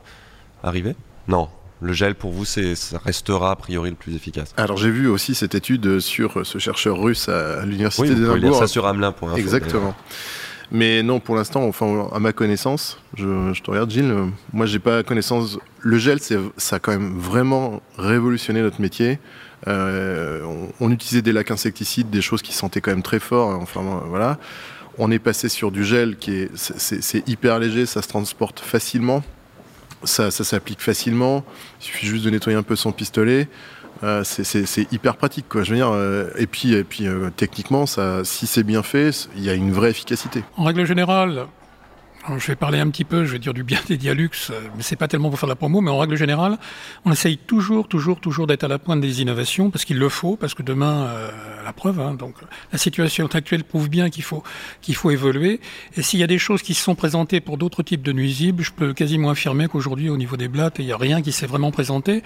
[0.63, 0.95] arriver?
[1.27, 1.47] Non.
[1.79, 4.51] Le gel pour vous, c'est, ça restera a priori le plus efficace.
[4.57, 8.57] Alors j'ai vu aussi cette étude sur ce chercheur russe à, l'université Oui, d'Édimbourg.
[8.57, 9.37] ça sur Hamelin.info.
[9.37, 9.93] Exactement.
[10.71, 14.79] Mais non, pour l'instant, enfin, à ma connaissance, je, te regarde, Gilles, euh, moi, j'ai
[14.79, 15.57] pas connaissance.
[15.79, 16.19] Le gel,
[16.57, 19.19] ça a quand même vraiment révolutionné notre métier.
[19.67, 20.41] Euh,
[20.79, 23.51] on, utilisait des lacs insecticides, des choses qui sentaient quand même très fort.
[23.51, 24.39] hein, Enfin, euh, voilà.
[24.97, 29.23] On est passé sur du gel qui est, c'est, hyper léger, ça se transporte facilement,
[30.03, 31.45] ça s'applique facilement.
[31.79, 33.47] Il suffit juste de nettoyer un peu son pistolet.
[34.03, 35.63] Euh, c'est- hyper pratique, quoi.
[35.63, 39.29] Je veux dire, euh, et puis, et puis euh, techniquement, ça, si c'est bien fait,
[39.35, 40.43] il y a une vraie efficacité.
[40.55, 41.47] En règle générale,
[42.37, 44.97] je vais parler un petit peu, je vais dire du bien des Dialux, mais c'est
[44.97, 46.57] pas tellement pour faire de la promo, mais en règle générale,
[47.05, 50.35] on essaye toujours, toujours, toujours d'être à la pointe des innovations, parce qu'il le faut,
[50.35, 51.09] parce que demain,
[51.63, 52.35] la preuve, hein, donc
[52.73, 54.43] la situation actuelle prouve bien qu'il faut,
[54.81, 55.61] qu'il faut évoluer.
[55.95, 58.61] Et s'il y a des choses qui se sont présentées pour d'autres types de nuisibles,
[58.61, 61.47] je peux quasiment affirmer qu'aujourd'hui, au niveau des blattes, il n'y a rien qui s'est
[61.47, 62.23] vraiment présenté.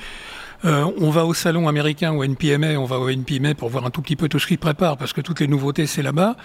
[0.64, 3.90] Euh, on va au salon américain ou NPMA, on va au NPMA pour voir un
[3.90, 6.36] tout petit peu tout ce qu'ils préparent, parce que toutes les nouveautés, c'est là-bas.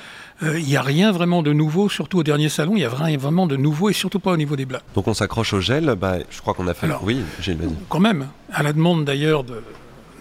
[0.43, 2.89] Euh, Il n'y a rien vraiment de nouveau, surtout au dernier salon, il y a
[2.91, 4.85] rien vraiment de nouveau, et surtout pas au niveau des blattes.
[4.95, 5.95] Donc on s'accroche au gel.
[6.01, 6.87] Bah, je crois qu'on a fait.
[6.87, 7.57] Alors, oui, vas-y.
[7.91, 9.62] Quand même, à la demande d'ailleurs de-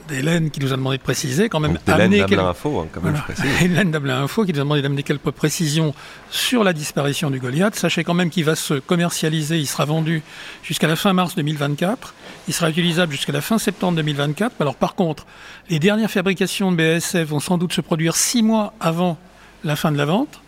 [0.08, 3.14] d'Hélène qui nous a demandé de préciser, quand même Hélène quel- Info, hein, quand même,
[3.16, 3.26] Voilà.
[3.28, 3.62] je précise.
[3.64, 5.94] Hélène Dablin Info qui nous a demandé d'amener quelques précisions
[6.30, 7.76] sur la disparition du Goliath.
[7.76, 10.22] Sachez quand même qu'il va se commercialiser, il sera vendu
[10.64, 12.14] jusqu'à la fin mars 2024.
[12.48, 14.54] Il sera utilisable jusqu'à la fin septembre 2024.
[14.60, 15.26] Alors par contre,
[15.70, 19.18] les dernières fabrications de BASF vont sans doute se produire six mois avant
[19.64, 20.40] la fin de la vente.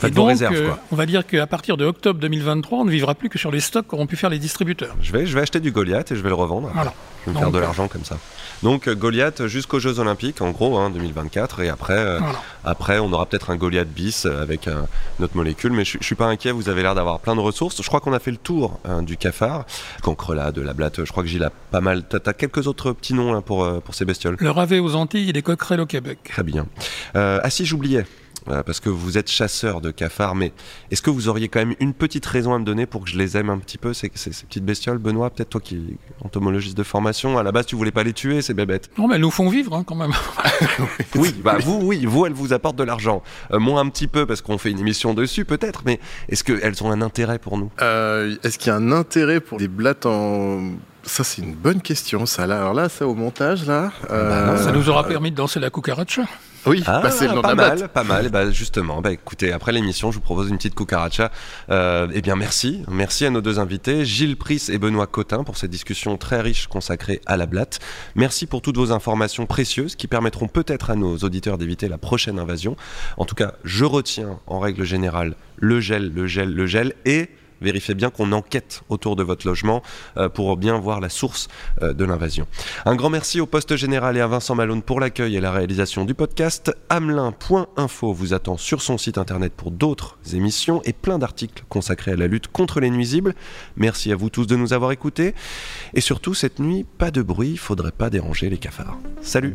[0.00, 0.78] Faites Et vos donc, réserves, euh, quoi.
[0.92, 3.60] on va dire qu'à partir de octobre 2023, on ne vivra plus que sur les
[3.60, 4.96] stocks qu'auront pu faire les distributeurs.
[5.02, 6.70] Je vais, je vais acheter du Goliath et je vais le revendre.
[6.72, 6.94] Voilà.
[7.26, 8.16] Je vais me faire de euh, l'argent comme ça.
[8.62, 11.60] Donc euh, Goliath jusqu'aux Jeux Olympiques, en gros, hein, 2024.
[11.60, 12.40] Et après, euh, Voilà.
[12.64, 14.80] après on aura peut-être un Goliath bis avec euh,
[15.18, 15.72] notre molécule.
[15.72, 17.82] Mais je, je suis pas inquiet, vous avez l'air d'avoir plein de ressources.
[17.82, 19.66] Je crois qu'on a fait le tour hein, du cafard.
[20.02, 22.04] Cancrelat, de la blatte, je crois que Gilles a pas mal.
[22.08, 24.36] T'as as quelques autres petits noms hein, pour, pour ces bestioles?
[24.38, 26.18] Le ravet aux Antilles et les coquerelles au Québec.
[26.30, 26.66] Très bien.
[27.16, 28.06] Euh, ah si, j'oubliais.
[28.50, 30.52] Euh, Parce que vous êtes chasseur de cafards, mais
[30.90, 33.16] est-ce que vous auriez quand même une petite raison à me donner pour que je
[33.18, 36.24] les aime un petit peu, ces, ces- ces petites bestioles Benoît, peut-être toi qui es
[36.24, 39.14] entomologiste de formation, à la base tu voulais pas les tuer, ces bébêtes Non, mais
[39.16, 40.12] elles nous font vivre hein, quand même.
[41.16, 43.22] Oui, bah vous, oui, vous, elles vous apportent de l'argent.
[43.52, 46.82] Euh, moi un petit peu parce qu'on fait une émission dessus peut-être, mais est-ce qu'elles
[46.84, 47.70] ont un intérêt pour nous?
[47.82, 50.72] Euh, Est-ce qu'il y a un intérêt pour des blattes en.
[51.02, 52.46] Ça, c'est une bonne question, ça.
[52.46, 52.58] Là.
[52.60, 53.90] Alors là, ça, au montage, là.
[54.10, 56.22] euh, Ça nous aura permis de danser la cucaracha.
[56.66, 58.28] Oui, Ah, bah, c'est le nom de pas mal, pas mal.
[58.28, 61.30] Bah, justement, bah, écoutez, après l'émission, je vous propose une petite cucaracha.
[61.70, 62.82] Euh, eh bien, merci.
[62.90, 66.66] Merci à nos deux invités, Gilles Pris et Benoît Cotin, pour cette discussion très riche
[66.66, 67.78] consacrée à la blatte.
[68.14, 72.38] Merci pour toutes vos informations précieuses qui permettront peut-être à nos auditeurs d'éviter la prochaine
[72.38, 72.76] invasion.
[73.16, 77.30] En tout cas, je retiens en règle générale le gel, le gel, le gel et
[77.60, 79.82] vérifiez bien qu'on enquête autour de votre logement
[80.16, 81.48] euh, pour bien voir la source
[81.82, 82.46] euh, de l'invasion.
[82.84, 86.04] Un grand merci au poste général et à Vincent Malone pour l'accueil et la réalisation
[86.04, 86.72] du podcast.
[86.88, 92.16] Hamelin.info vous attend sur son site internet pour d'autres émissions et plein d'articles consacrés à
[92.16, 93.34] la lutte contre les nuisibles.
[93.76, 95.34] Merci à vous tous de nous avoir écoutés.
[95.94, 98.98] Et surtout, cette nuit, pas de bruit, faudrait pas déranger les cafards.
[99.22, 99.54] Salut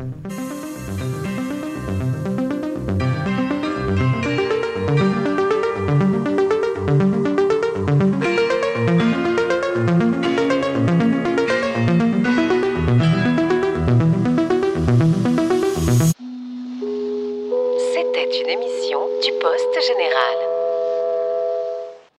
[18.41, 20.54] une émission du Poste Général.